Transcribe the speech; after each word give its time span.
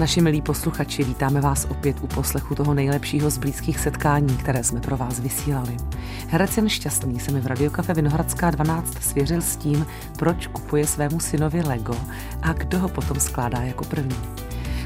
naši 0.00 0.20
milí 0.20 0.42
posluchači, 0.42 1.04
vítáme 1.04 1.40
vás 1.40 1.66
opět 1.70 1.96
u 2.02 2.06
poslechu 2.06 2.54
toho 2.54 2.74
nejlepšího 2.74 3.30
z 3.30 3.38
blízkých 3.38 3.80
setkání, 3.80 4.36
které 4.36 4.64
jsme 4.64 4.80
pro 4.80 4.96
vás 4.96 5.20
vysílali. 5.20 5.76
Herec 6.28 6.56
Jan 6.56 6.68
Šťastný 6.68 7.20
se 7.20 7.32
mi 7.32 7.40
v 7.40 7.46
Radiokafe 7.46 7.94
Vinohradská 7.94 8.50
12 8.50 9.02
svěřil 9.02 9.40
s 9.40 9.56
tím, 9.56 9.86
proč 10.18 10.46
kupuje 10.46 10.86
svému 10.86 11.20
synovi 11.20 11.62
Lego 11.62 11.96
a 12.42 12.52
kdo 12.52 12.78
ho 12.78 12.88
potom 12.88 13.20
skládá 13.20 13.58
jako 13.62 13.84
první. 13.84 14.16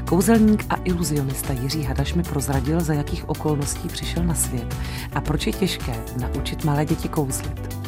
Kouzelník 0.05 0.65
a 0.69 0.75
iluzionista 0.83 1.53
Jiří 1.53 1.83
Hadaš 1.83 2.13
mi 2.13 2.23
prozradil, 2.23 2.81
za 2.81 2.93
jakých 2.93 3.29
okolností 3.29 3.87
přišel 3.87 4.23
na 4.23 4.33
svět 4.33 4.75
a 5.13 5.21
proč 5.21 5.47
je 5.47 5.53
těžké 5.53 5.95
naučit 6.19 6.65
malé 6.65 6.85
děti 6.85 7.09
kouzlit. 7.09 7.84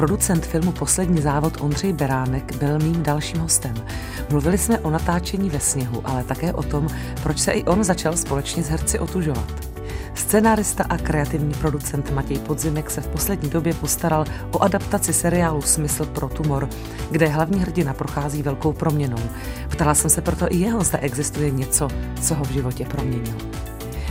Producent 0.00 0.46
filmu 0.46 0.72
Poslední 0.72 1.22
závod 1.22 1.60
Ondřej 1.60 1.92
Beránek 1.92 2.56
byl 2.56 2.78
mým 2.78 3.02
dalším 3.02 3.40
hostem. 3.40 3.74
Mluvili 4.30 4.58
jsme 4.58 4.78
o 4.78 4.90
natáčení 4.90 5.50
ve 5.50 5.60
sněhu, 5.60 6.02
ale 6.04 6.24
také 6.24 6.52
o 6.52 6.62
tom, 6.62 6.88
proč 7.22 7.38
se 7.38 7.52
i 7.52 7.64
on 7.64 7.84
začal 7.84 8.16
společně 8.16 8.62
s 8.62 8.68
herci 8.68 8.98
otužovat. 8.98 9.52
Scenárista 10.14 10.84
a 10.88 10.98
kreativní 10.98 11.54
producent 11.54 12.10
Matěj 12.10 12.38
Podzimek 12.38 12.90
se 12.90 13.00
v 13.00 13.06
poslední 13.06 13.50
době 13.50 13.74
postaral 13.74 14.24
o 14.52 14.62
adaptaci 14.62 15.12
seriálu 15.12 15.62
Smysl 15.62 16.06
pro 16.06 16.28
tumor, 16.28 16.68
kde 17.10 17.28
hlavní 17.28 17.60
hrdina 17.60 17.94
prochází 17.94 18.42
velkou 18.42 18.72
proměnou. 18.72 19.22
Ptala 19.68 19.94
jsem 19.94 20.10
se 20.10 20.20
proto 20.20 20.46
i 20.50 20.56
jeho, 20.56 20.84
zda 20.84 20.98
existuje 20.98 21.50
něco, 21.50 21.88
co 22.22 22.34
ho 22.34 22.44
v 22.44 22.50
životě 22.50 22.84
proměnilo. 22.84 23.38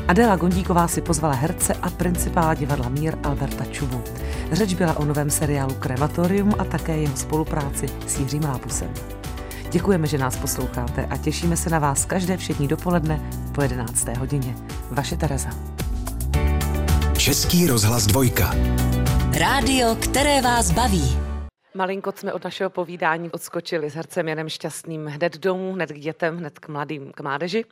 Adela 0.09 0.35
Gondíková 0.35 0.87
si 0.87 1.01
pozvala 1.01 1.33
herce 1.33 1.73
a 1.73 1.89
principála 1.89 2.53
divadla 2.53 2.89
Mír 2.89 3.17
Alberta 3.23 3.65
Čubu. 3.65 4.03
Řeč 4.51 4.73
byla 4.73 4.97
o 4.97 5.05
novém 5.05 5.29
seriálu 5.29 5.73
Krematorium 5.73 6.55
a 6.59 6.63
také 6.63 6.97
jeho 6.97 7.17
spolupráci 7.17 7.85
s 8.07 8.19
Jiřím 8.19 8.43
Lápusem. 8.43 8.93
Děkujeme, 9.71 10.07
že 10.07 10.17
nás 10.17 10.37
posloucháte 10.37 11.05
a 11.05 11.17
těšíme 11.17 11.57
se 11.57 11.69
na 11.69 11.79
vás 11.79 12.05
každé 12.05 12.37
všední 12.37 12.67
dopoledne 12.67 13.21
po 13.51 13.61
11. 13.61 14.07
hodině. 14.17 14.55
Vaše 14.91 15.17
Tereza. 15.17 15.49
Český 17.17 17.67
rozhlas 17.67 18.07
dvojka. 18.07 18.55
Rádio, 19.39 19.95
které 19.95 20.41
vás 20.41 20.71
baví. 20.71 21.28
Malinko 21.73 22.11
jsme 22.15 22.33
od 22.33 22.43
našeho 22.43 22.69
povídání 22.69 23.31
odskočili 23.31 23.89
s 23.89 23.95
hercem 23.95 24.27
Janem 24.27 24.49
Šťastným 24.49 25.05
hned 25.05 25.37
domů, 25.37 25.73
hned 25.73 25.91
k 25.91 25.99
dětem, 25.99 26.37
hned 26.37 26.59
k 26.59 26.67
mladým, 26.67 27.11
k 27.11 27.19
mládeži. 27.19 27.65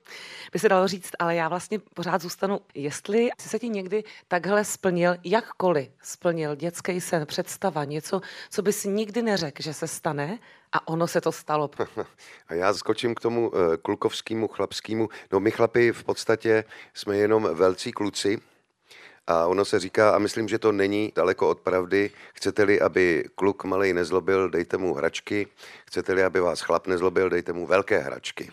By 0.53 0.59
se 0.59 0.69
dalo 0.69 0.87
říct, 0.87 1.11
ale 1.19 1.35
já 1.35 1.49
vlastně 1.49 1.79
pořád 1.79 2.21
zůstanu, 2.21 2.59
jestli 2.73 3.29
si 3.39 3.49
se 3.49 3.59
ti 3.59 3.69
někdy 3.69 4.03
takhle 4.27 4.65
splnil, 4.65 5.15
jakkoliv 5.23 5.89
splnil 6.01 6.55
dětský 6.55 7.01
sen, 7.01 7.25
představa, 7.25 7.83
něco, 7.83 8.21
co 8.49 8.61
bys 8.61 8.83
nikdy 8.85 9.21
neřekl, 9.21 9.63
že 9.63 9.73
se 9.73 9.87
stane, 9.87 10.39
a 10.71 10.87
ono 10.87 11.07
se 11.07 11.21
to 11.21 11.31
stalo. 11.31 11.69
A 12.47 12.53
já 12.53 12.73
skočím 12.73 13.15
k 13.15 13.19
tomu 13.19 13.51
eh, 13.55 13.77
klukovskému, 13.77 14.47
chlapskému. 14.47 15.09
No 15.31 15.39
my 15.39 15.51
chlapi 15.51 15.91
v 15.91 16.03
podstatě 16.03 16.63
jsme 16.93 17.17
jenom 17.17 17.49
velcí 17.53 17.91
kluci, 17.91 18.39
a 19.28 19.47
ono 19.47 19.66
se 19.66 19.80
říká, 19.80 20.16
a 20.16 20.20
myslím, 20.20 20.47
že 20.47 20.59
to 20.59 20.72
není 20.72 21.14
daleko 21.16 21.50
od 21.50 21.59
pravdy, 21.59 22.11
chcete-li, 22.33 22.81
aby 22.81 23.25
kluk 23.36 23.64
malej 23.64 23.94
nezlobil, 23.94 24.50
dejte 24.50 24.78
mu 24.78 24.94
hračky, 24.94 25.47
chcete-li, 25.86 26.23
aby 26.23 26.39
vás 26.39 26.61
chlap 26.61 26.88
nezlobil, 26.88 27.30
dejte 27.30 27.53
mu 27.53 27.66
velké 27.66 28.00
hračky. 28.00 28.52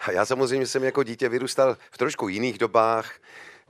A 0.00 0.12
já 0.12 0.24
samozřejmě 0.24 0.66
jsem 0.66 0.84
jako 0.84 1.02
dítě 1.02 1.28
vyrůstal 1.28 1.76
v 1.90 1.98
trošku 1.98 2.28
jiných 2.28 2.58
dobách. 2.58 3.12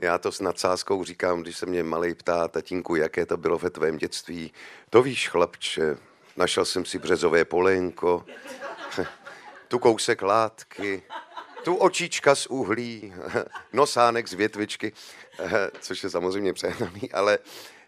Já 0.00 0.19
to 0.19 0.33
s 0.33 0.41
nadsázkou 0.41 1.05
říkám, 1.05 1.42
když 1.42 1.56
se 1.56 1.67
mě 1.67 1.83
malej 1.83 2.14
ptá, 2.14 2.48
tatínku, 2.48 2.97
jaké 2.97 3.27
to 3.27 3.37
bylo 3.37 3.59
ve 3.59 3.70
tvém 3.70 3.97
dětství. 3.97 4.53
To 4.91 5.03
víš, 5.03 5.28
chlapče, 5.28 5.97
našel 6.37 6.64
jsem 6.64 6.84
si 6.84 6.98
březové 6.98 7.44
polenko, 7.44 8.25
tu 9.69 9.78
kousek 9.78 10.22
látky, 10.22 11.03
tu 11.67 11.75
očička 11.75 12.34
z 12.34 12.47
uhlí, 12.47 13.14
nosánek 13.72 14.28
z 14.28 14.33
větvičky, 14.33 14.92
což 15.81 16.03
je 16.03 16.10
samozřejmě 16.10 16.53
přehnaný, 16.53 17.12
ale 17.12 17.38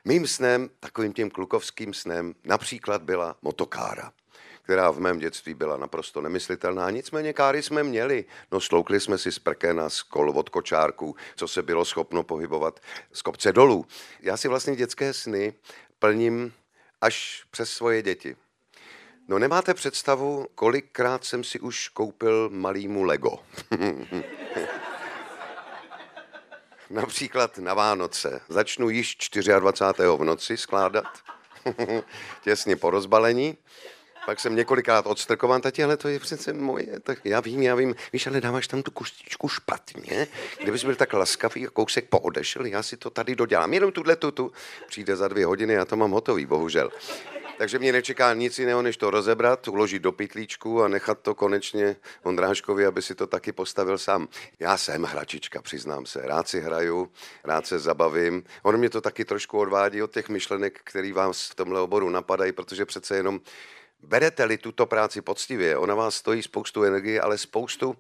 mým 0.05 0.27
snem, 0.27 0.71
takovým 0.81 1.13
tím 1.13 1.31
klukovským 1.31 1.95
snem, 1.95 2.35
například 2.45 3.03
byla 3.03 3.37
motokára 3.43 4.13
která 4.63 4.91
v 4.91 4.99
mém 4.99 5.19
dětství 5.19 5.55
byla 5.55 5.77
naprosto 5.77 6.21
nemyslitelná. 6.21 6.91
Nicméně 6.91 7.33
káry 7.33 7.63
jsme 7.63 7.83
měli. 7.83 8.25
No 8.53 8.61
sloukli 8.61 9.01
jsme 9.01 9.19
si 9.19 9.33
z 9.33 9.39
prkena, 9.39 9.91
z 9.91 10.03
kol 10.03 10.31
od 10.31 10.49
kočárků, 10.49 11.17
co 11.37 11.49
se 11.49 11.63
bylo 11.63 11.85
schopno 11.85 12.23
pohybovat 12.23 12.81
z 13.13 13.23
kopce 13.23 13.53
dolů. 13.53 13.87
Já 14.21 14.37
si 14.37 14.49
vlastně 14.49 14.77
dětské 14.77 15.13
sny 15.13 15.55
plním 15.99 16.53
až 17.01 17.45
přes 17.51 17.71
svoje 17.71 18.03
děti. 18.03 18.37
No 19.31 19.39
nemáte 19.39 19.75
představu, 19.75 20.47
kolikrát 20.55 21.25
jsem 21.25 21.45
si 21.45 21.61
už 21.61 21.89
koupil 21.89 22.51
malýmu 22.53 23.03
Lego. 23.03 23.39
Například 26.91 27.59
na 27.59 27.75
Vánoce. 27.75 28.41
Začnu 28.49 28.91
již 28.91 29.17
24. 29.59 30.09
v 30.17 30.25
noci 30.25 30.57
skládat, 30.57 31.05
těsně 32.43 32.77
po 32.77 32.91
rozbalení. 32.91 33.57
Pak 34.27 34.41
jsem 34.41 34.57
několikrát 34.57 35.07
odstrkován, 35.07 35.61
tati, 35.61 35.85
ale 35.85 35.97
to 35.97 36.09
je 36.09 36.21
přece 36.21 36.53
moje, 36.53 37.01
tak 37.01 37.19
já 37.25 37.41
vím, 37.41 37.63
já 37.63 37.75
vím, 37.75 37.95
víš, 38.13 38.27
ale 38.27 38.41
dáváš 38.41 38.69
tam 38.69 38.83
tu 38.83 38.91
kostičku 38.91 39.49
špatně, 39.49 40.27
kdybys 40.63 40.85
byl 40.85 40.95
tak 40.95 41.13
laskavý 41.13 41.67
a 41.67 41.71
kousek 41.71 42.09
poodešel, 42.09 42.67
já 42.67 42.83
si 42.83 42.97
to 42.97 43.11
tady 43.11 43.37
dodělám, 43.37 43.75
jenom 43.75 43.93
tuhle 43.93 44.17
tu, 44.17 44.53
přijde 44.87 45.17
za 45.17 45.29
dvě 45.29 45.47
hodiny, 45.47 45.75
já 45.75 45.85
to 45.85 45.97
mám 45.97 46.11
hotový, 46.11 46.47
bohužel. 46.47 46.91
Takže 47.59 47.79
mě 47.79 47.93
nečeká 47.93 48.35
nic 48.35 48.59
jiného, 48.59 48.83
než 48.83 48.97
to 48.97 49.11
rozebrat, 49.11 49.69
uložit 49.69 50.03
do 50.03 50.13
pytlíčku 50.13 50.83
a 50.83 50.89
nechat 50.89 51.19
to 51.19 51.35
konečně 51.35 51.97
Ondráškovi, 52.23 52.87
aby 52.87 53.03
si 53.03 53.15
to 53.15 53.27
taky 53.27 53.53
postavil 53.53 53.99
sám. 53.99 54.29
Já 54.61 54.77
jsem 54.77 55.03
hračička, 55.03 55.63
přiznám 55.63 56.07
se. 56.07 56.23
Rád 56.23 56.49
si 56.49 56.61
hraju, 56.61 57.13
rád 57.45 57.67
se 57.67 57.79
zabavím. 57.79 58.45
On 58.63 58.77
mě 58.77 58.91
to 58.91 59.01
taky 59.01 59.25
trošku 59.25 59.59
odvádí 59.59 60.03
od 60.03 60.13
těch 60.13 60.29
myšlenek, 60.29 60.81
které 60.85 61.13
vás 61.13 61.51
v 61.51 61.55
tomhle 61.55 61.81
oboru 61.81 62.11
napadají, 62.11 62.53
protože 62.53 62.87
přece 62.87 63.17
jenom 63.17 63.41
berete-li 64.03 64.59
tuto 64.59 64.87
práci 64.87 65.23
poctivě, 65.23 65.77
ona 65.77 65.95
vás 65.95 66.15
stojí 66.15 66.43
spoustu 66.43 66.85
energie, 66.85 67.21
ale 67.21 67.39
spoustu 67.39 67.97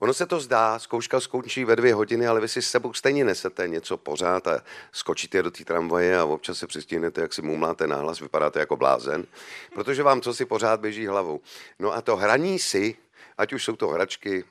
Ono 0.00 0.14
se 0.14 0.26
to 0.26 0.40
zdá, 0.40 0.78
zkouška 0.78 1.20
skončí 1.20 1.64
ve 1.64 1.76
dvě 1.76 1.94
hodiny, 1.94 2.26
ale 2.26 2.40
vy 2.40 2.48
si 2.48 2.62
s 2.62 2.70
sebou 2.70 2.92
stejně 2.92 3.24
nesete 3.24 3.68
něco 3.68 3.96
pořád 3.96 4.46
a 4.48 4.60
skočíte 4.92 5.42
do 5.42 5.50
té 5.50 5.64
tramvaje 5.64 6.18
a 6.18 6.24
občas 6.24 6.58
se 6.58 6.66
přistihnete, 6.66 7.20
jak 7.20 7.32
si 7.32 7.42
mumláte 7.42 7.86
náhlas, 7.86 8.20
vypadáte 8.20 8.60
jako 8.60 8.76
blázen, 8.76 9.26
protože 9.74 10.02
vám 10.02 10.20
co 10.20 10.34
si 10.34 10.44
pořád 10.44 10.80
běží 10.80 11.06
hlavou. 11.06 11.40
No 11.78 11.94
a 11.94 12.00
to 12.00 12.16
hraní 12.16 12.58
si, 12.58 12.96
ať 13.38 13.52
už 13.52 13.64
jsou 13.64 13.76
to 13.76 13.88
hračky, 13.88 14.44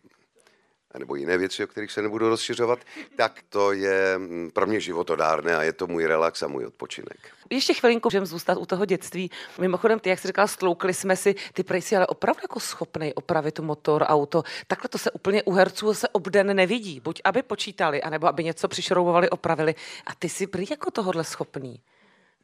nebo 0.97 1.15
jiné 1.15 1.37
věci, 1.37 1.63
o 1.63 1.67
kterých 1.67 1.91
se 1.91 2.01
nebudu 2.01 2.29
rozšiřovat, 2.29 2.79
tak 3.15 3.39
to 3.49 3.71
je 3.71 4.17
mm, 4.17 4.51
pro 4.53 4.67
mě 4.67 4.79
životodárné 4.79 5.55
a 5.55 5.63
je 5.63 5.73
to 5.73 5.87
můj 5.87 6.05
relax 6.05 6.43
a 6.43 6.47
můj 6.47 6.65
odpočinek. 6.65 7.17
Ještě 7.49 7.73
chvilinku 7.73 8.07
můžeme 8.07 8.25
zůstat 8.25 8.57
u 8.57 8.65
toho 8.65 8.85
dětství. 8.85 9.31
Mimochodem, 9.59 9.99
ty, 9.99 10.09
jak 10.09 10.19
jsi 10.19 10.27
říkal, 10.27 10.47
stloukli 10.47 10.93
jsme 10.93 11.15
si, 11.15 11.35
ty 11.53 11.63
prej 11.63 11.81
si 11.81 11.95
ale 11.95 12.07
opravdu 12.07 12.39
jako 12.41 12.59
schopný 12.59 13.13
opravit 13.13 13.59
motor, 13.59 14.05
auto. 14.07 14.43
Takhle 14.67 14.89
to 14.89 14.97
se 14.97 15.11
úplně 15.11 15.43
u 15.43 15.51
herců 15.51 15.93
se 15.93 16.09
obden 16.09 16.55
nevidí. 16.55 16.99
Buď 16.99 17.21
aby 17.23 17.43
počítali, 17.43 18.01
anebo 18.01 18.27
aby 18.27 18.43
něco 18.43 18.67
přišroubovali, 18.67 19.29
opravili. 19.29 19.75
A 20.05 20.15
ty 20.19 20.29
jsi 20.29 20.47
prý 20.47 20.65
jako 20.69 20.91
tohohle 20.91 21.23
schopný. 21.23 21.81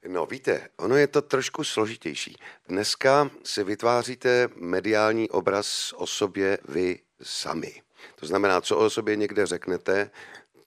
No 0.08 0.26
víte, 0.26 0.70
ono 0.78 0.96
je 0.96 1.08
to 1.08 1.22
trošku 1.22 1.64
složitější. 1.64 2.38
Dneska 2.68 3.30
si 3.44 3.64
vytváříte 3.64 4.50
mediální 4.56 5.30
obraz 5.30 5.94
o 5.98 6.08
sobě 6.08 6.58
vy 6.68 7.00
sami. 7.22 7.85
To 8.16 8.26
znamená, 8.26 8.62
co 8.62 8.78
o 8.78 8.90
sobě 8.90 9.16
někde 9.16 9.46
řeknete, 9.46 10.12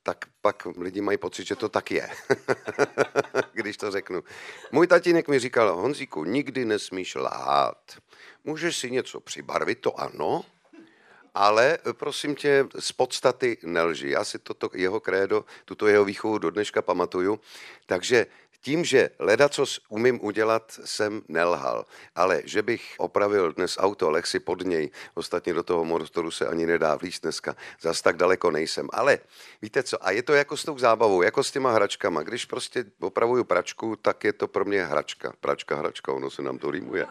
tak 0.02 0.24
pak 0.40 0.66
lidi 0.76 1.00
mají 1.00 1.18
pocit, 1.18 1.46
že 1.46 1.56
to 1.56 1.68
tak 1.68 1.90
je, 1.90 2.10
když 3.52 3.76
to 3.76 3.90
řeknu. 3.90 4.24
Můj 4.72 4.86
tatínek 4.86 5.28
mi 5.28 5.38
říkal, 5.38 5.76
Honzíku, 5.76 6.24
nikdy 6.24 6.64
nesmíš 6.64 7.14
lhát. 7.14 7.98
Můžeš 8.44 8.76
si 8.76 8.90
něco 8.90 9.20
přibarvit, 9.20 9.80
to 9.80 10.00
ano, 10.00 10.44
ale 11.34 11.78
prosím 11.92 12.34
tě, 12.34 12.66
z 12.78 12.92
podstaty 12.92 13.58
nelži. 13.62 14.10
Já 14.10 14.24
si 14.24 14.38
toto 14.38 14.70
jeho 14.74 15.00
krédo, 15.00 15.44
tuto 15.64 15.86
jeho 15.86 16.04
výchovu 16.04 16.38
do 16.38 16.50
dneška 16.50 16.82
pamatuju. 16.82 17.40
Takže 17.86 18.26
tím, 18.60 18.84
že 18.84 19.10
leda, 19.18 19.48
co 19.48 19.64
umím 19.88 20.24
udělat, 20.24 20.80
jsem 20.84 21.22
nelhal. 21.28 21.84
Ale 22.14 22.42
že 22.44 22.62
bych 22.62 22.94
opravil 22.98 23.52
dnes 23.52 23.76
auto, 23.80 24.10
leh 24.10 24.26
si 24.26 24.40
pod 24.40 24.64
něj, 24.64 24.90
ostatně 25.14 25.54
do 25.54 25.62
toho 25.62 25.84
motoru 25.84 26.30
se 26.30 26.46
ani 26.46 26.66
nedá 26.66 26.96
vlíst 26.96 27.22
dneska, 27.22 27.56
zas 27.80 28.02
tak 28.02 28.16
daleko 28.16 28.50
nejsem. 28.50 28.88
Ale 28.92 29.18
víte 29.62 29.82
co, 29.82 30.06
a 30.06 30.10
je 30.10 30.22
to 30.22 30.32
jako 30.34 30.56
s 30.56 30.64
tou 30.64 30.78
zábavou, 30.78 31.22
jako 31.22 31.44
s 31.44 31.50
těma 31.50 31.72
hračkama. 31.72 32.22
Když 32.22 32.44
prostě 32.44 32.84
opravuju 33.00 33.44
pračku, 33.44 33.96
tak 33.96 34.24
je 34.24 34.32
to 34.32 34.48
pro 34.48 34.64
mě 34.64 34.84
hračka. 34.84 35.32
Pračka, 35.40 35.76
hračka, 35.76 36.12
ono 36.12 36.30
se 36.30 36.42
nám 36.42 36.58
to 36.58 36.70
rýmuje. 36.70 37.06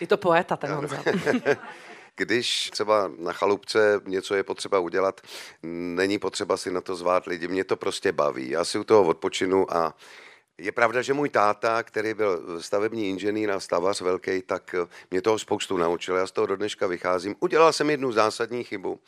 Je 0.00 0.06
to 0.06 0.16
poeta 0.16 0.56
ten 0.56 0.70
Honza. 0.70 0.96
Když 2.16 2.70
třeba 2.70 3.10
na 3.18 3.32
chalupce 3.32 4.00
něco 4.06 4.34
je 4.34 4.42
potřeba 4.42 4.78
udělat, 4.78 5.20
není 5.62 6.18
potřeba 6.18 6.56
si 6.56 6.70
na 6.70 6.80
to 6.80 6.96
zvát 6.96 7.26
lidi, 7.26 7.48
mě 7.48 7.64
to 7.64 7.76
prostě 7.76 8.12
baví. 8.12 8.50
Já 8.50 8.64
si 8.64 8.78
u 8.78 8.84
toho 8.84 9.02
odpočinu 9.02 9.74
a 9.76 9.94
Je 10.58 10.72
pravda, 10.72 11.02
že 11.02 11.14
můj 11.14 11.28
táta, 11.28 11.82
který 11.82 12.14
byl 12.14 12.62
stavební 12.62 13.08
inženýr 13.08 13.50
a 13.50 13.60
stavař 13.60 14.00
velký, 14.00 14.42
tak 14.42 14.74
mě 15.10 15.22
toho 15.22 15.38
spoustu 15.38 15.76
naučil. 15.76 16.16
Já 16.16 16.26
z 16.26 16.32
toho 16.32 16.46
do 16.46 16.56
dneška 16.56 16.86
vycházím. 16.86 17.36
Udělal 17.40 17.72
jsem 17.72 17.90
jednu 17.90 18.12
zásadní 18.12 18.64
chybu, 18.64 19.00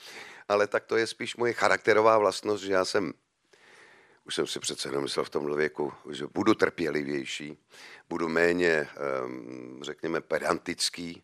ale 0.49 0.67
tak 0.67 0.85
to 0.85 0.97
je 0.97 1.07
spíš 1.07 1.37
moje 1.37 1.53
charakterová 1.53 2.19
vlastnost, 2.19 2.65
že 2.65 2.73
já 2.73 2.85
jsem 2.85 3.13
už 4.25 4.35
jsem 4.35 4.47
si 4.47 4.61
přece 4.61 4.89
jenom 4.89 5.03
myslel 5.03 5.25
v 5.25 5.31
tomhle 5.31 5.57
věku, 5.57 5.93
že 6.11 6.27
budu 6.35 6.55
trpělivější, 6.55 7.59
budu 8.09 8.29
méně, 8.29 8.89
řekněme, 9.81 10.21
pedantický. 10.21 11.23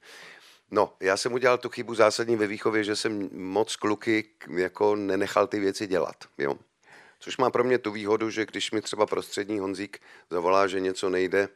No, 0.70 0.96
já 1.00 1.16
jsem 1.16 1.32
udělal 1.32 1.58
tu 1.58 1.68
chybu 1.68 1.94
zásadní 1.94 2.36
ve 2.36 2.46
výchově, 2.46 2.84
že 2.84 2.96
jsem 2.96 3.28
moc 3.32 3.76
kluky 3.76 4.24
jako 4.56 4.96
nenechal 4.96 5.46
ty 5.46 5.60
věci 5.60 5.86
dělat. 5.86 6.16
Jo? 6.38 6.58
Což 7.22 7.36
má 7.36 7.50
pro 7.50 7.64
mě 7.64 7.78
tu 7.78 7.90
výhodu, 7.90 8.30
že 8.30 8.46
když 8.46 8.70
mi 8.70 8.82
třeba 8.82 9.06
prostřední 9.06 9.58
Honzík 9.58 10.00
zavolá, 10.30 10.66
že 10.66 10.80
něco 10.80 11.10
nejde, 11.10 11.48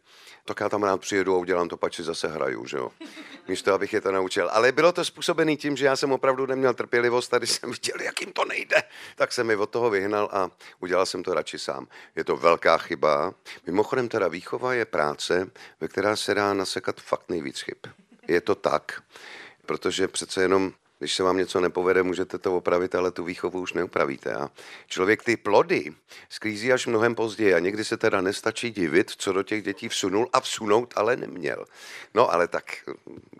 tak 0.44 0.60
já 0.60 0.68
tam 0.68 0.82
rád 0.82 1.00
přijedu 1.00 1.34
a 1.34 1.38
udělám 1.38 1.68
to, 1.68 1.76
pači 1.76 2.02
zase 2.02 2.28
hraju, 2.28 2.66
že 2.66 2.76
jo. 2.76 2.90
Místo, 3.48 3.74
abych 3.74 3.92
je 3.92 4.00
to 4.00 4.12
naučil. 4.12 4.50
Ale 4.52 4.72
bylo 4.72 4.92
to 4.92 5.04
způsobené 5.04 5.56
tím, 5.56 5.76
že 5.76 5.86
já 5.86 5.96
jsem 5.96 6.12
opravdu 6.12 6.46
neměl 6.46 6.74
trpělivost 6.74 7.34
když 7.38 7.50
jsem 7.50 7.70
viděl, 7.70 8.00
jak 8.00 8.20
jim 8.20 8.32
to 8.32 8.44
nejde, 8.44 8.82
tak 9.16 9.32
jsem 9.32 9.46
mi 9.46 9.56
od 9.56 9.70
toho 9.70 9.90
vyhnal 9.90 10.28
a 10.32 10.50
udělal 10.80 11.06
jsem 11.06 11.22
to 11.22 11.34
radši 11.34 11.58
sám. 11.58 11.88
Je 12.16 12.24
to 12.24 12.36
velká 12.36 12.78
chyba. 12.78 13.34
Mimochodem 13.66 14.08
teda 14.08 14.28
výchova 14.28 14.74
je 14.74 14.84
práce, 14.84 15.50
ve 15.80 15.88
která 15.88 16.16
se 16.16 16.34
dá 16.34 16.54
nasekat 16.54 17.00
fakt 17.00 17.28
nejvíc 17.28 17.60
chyb. 17.60 17.78
Je 18.28 18.40
to 18.40 18.54
tak, 18.54 19.02
protože 19.66 20.08
přece 20.08 20.42
jenom 20.42 20.72
když 20.98 21.14
se 21.14 21.22
vám 21.22 21.36
něco 21.36 21.60
nepovede, 21.60 22.02
můžete 22.02 22.38
to 22.38 22.56
opravit, 22.56 22.94
ale 22.94 23.10
tu 23.10 23.24
výchovu 23.24 23.60
už 23.60 23.72
neupravíte. 23.72 24.34
A 24.34 24.50
člověk 24.86 25.22
ty 25.22 25.36
plody 25.36 25.94
sklízí 26.28 26.72
až 26.72 26.86
mnohem 26.86 27.14
později 27.14 27.54
a 27.54 27.58
někdy 27.58 27.84
se 27.84 27.96
teda 27.96 28.20
nestačí 28.20 28.70
divit, 28.70 29.10
co 29.10 29.32
do 29.32 29.42
těch 29.42 29.62
dětí 29.62 29.88
vsunul 29.88 30.28
a 30.32 30.40
vsunout 30.40 30.94
ale 30.96 31.16
neměl. 31.16 31.64
No 32.14 32.32
ale 32.32 32.48
tak 32.48 32.64